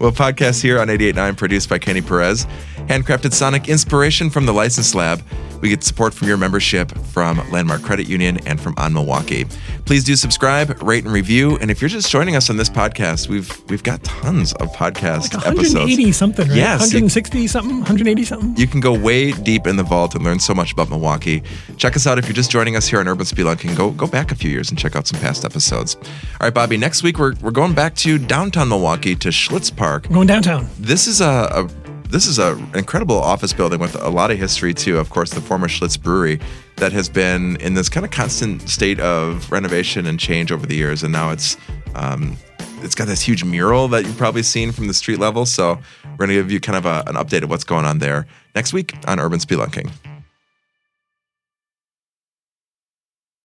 well, 0.00 0.12
podcast 0.12 0.62
here 0.62 0.80
on 0.80 0.88
88.9, 0.88 1.36
produced 1.36 1.68
by 1.68 1.78
Kenny 1.78 2.00
Perez. 2.02 2.46
Handcrafted 2.88 3.32
sonic 3.32 3.68
inspiration 3.68 4.30
from 4.30 4.46
the 4.46 4.52
License 4.52 4.94
Lab. 4.94 5.22
We 5.60 5.70
get 5.70 5.82
support 5.82 6.12
from 6.12 6.28
your 6.28 6.36
membership 6.36 6.92
from 7.06 7.38
Landmark 7.50 7.82
Credit 7.82 8.06
Union 8.06 8.38
and 8.46 8.60
from 8.60 8.74
OnMilwaukee. 8.74 9.50
Please 9.86 10.04
do 10.04 10.14
subscribe, 10.14 10.80
rate, 10.82 11.02
and 11.04 11.12
review. 11.12 11.56
And 11.60 11.70
if 11.70 11.80
you're 11.80 11.88
just 11.88 12.10
joining 12.10 12.36
us 12.36 12.50
on 12.50 12.58
this 12.58 12.68
podcast, 12.68 13.28
we've 13.28 13.50
we've 13.70 13.82
got 13.82 14.04
tons 14.04 14.52
of 14.54 14.68
podcast 14.72 15.32
Like 15.34 15.46
episodes. 15.46 15.74
180 15.74 16.12
something, 16.12 16.46
right? 16.48 16.56
Yes, 16.56 16.80
you- 16.92 16.98
160 16.98 17.46
something, 17.46 17.76
180 17.78 18.24
something. 18.24 18.56
you 18.56 18.66
can 18.66 18.80
go 18.80 18.92
way 18.96 19.32
deep 19.32 19.66
in 19.66 19.76
the 19.76 19.82
vault 19.82 20.14
and 20.14 20.22
learn 20.22 20.38
so 20.38 20.54
much 20.54 20.72
about 20.72 20.90
Milwaukee. 20.90 21.42
Check 21.78 21.96
us 21.96 22.06
out 22.06 22.18
if 22.18 22.26
you're 22.26 22.34
just 22.34 22.50
joining 22.50 22.76
us 22.76 22.86
here 22.86 23.00
on 23.00 23.08
Urban 23.08 23.24
Spelunking. 23.26 23.74
Go 23.76 23.90
go 23.92 24.06
back 24.06 24.30
a 24.30 24.34
few 24.34 24.50
years 24.50 24.68
and 24.70 24.78
check 24.78 24.94
out 24.94 25.06
some 25.06 25.18
past 25.20 25.44
episodes. 25.44 25.96
All 25.96 26.02
right, 26.42 26.54
Bobby. 26.54 26.76
Next 26.76 27.02
week 27.02 27.18
we're 27.18 27.34
we're 27.40 27.50
going 27.50 27.72
back 27.74 27.94
to 27.96 28.18
downtown 28.18 28.68
Milwaukee 28.68 29.16
to 29.16 29.30
Schlitz 29.30 29.74
Park. 29.74 30.08
Going 30.10 30.26
downtown. 30.28 30.68
This 30.78 31.06
is 31.06 31.20
a, 31.22 31.24
a 31.26 31.68
this 32.08 32.26
is 32.26 32.38
a 32.38 32.54
an 32.54 32.76
incredible 32.76 33.16
office 33.16 33.52
building 33.52 33.80
with 33.80 33.94
a 34.02 34.08
lot 34.08 34.30
of 34.30 34.38
history 34.38 34.74
too. 34.74 34.98
Of 34.98 35.10
course, 35.10 35.30
the 35.30 35.40
former 35.40 35.68
Schlitz 35.68 36.00
Brewery 36.00 36.40
that 36.76 36.92
has 36.92 37.08
been 37.08 37.56
in 37.56 37.74
this 37.74 37.88
kind 37.88 38.04
of 38.04 38.12
constant 38.12 38.68
state 38.68 39.00
of 39.00 39.50
renovation 39.50 40.06
and 40.06 40.18
change 40.18 40.52
over 40.52 40.66
the 40.66 40.76
years, 40.76 41.02
and 41.02 41.12
now 41.12 41.30
it's. 41.30 41.56
Um, 41.94 42.36
it's 42.82 42.94
got 42.94 43.08
this 43.08 43.22
huge 43.22 43.42
mural 43.42 43.88
that 43.88 44.04
you've 44.04 44.18
probably 44.18 44.42
seen 44.42 44.70
from 44.70 44.86
the 44.86 44.92
street 44.92 45.18
level. 45.18 45.46
So, 45.46 45.78
we're 46.04 46.16
going 46.18 46.28
to 46.28 46.34
give 46.34 46.52
you 46.52 46.60
kind 46.60 46.76
of 46.76 46.84
a, 46.84 47.02
an 47.06 47.16
update 47.16 47.42
of 47.42 47.48
what's 47.48 47.64
going 47.64 47.86
on 47.86 47.98
there 48.00 48.26
next 48.54 48.74
week 48.74 48.94
on 49.08 49.18
Urban 49.18 49.38
Spelunking. 49.38 49.90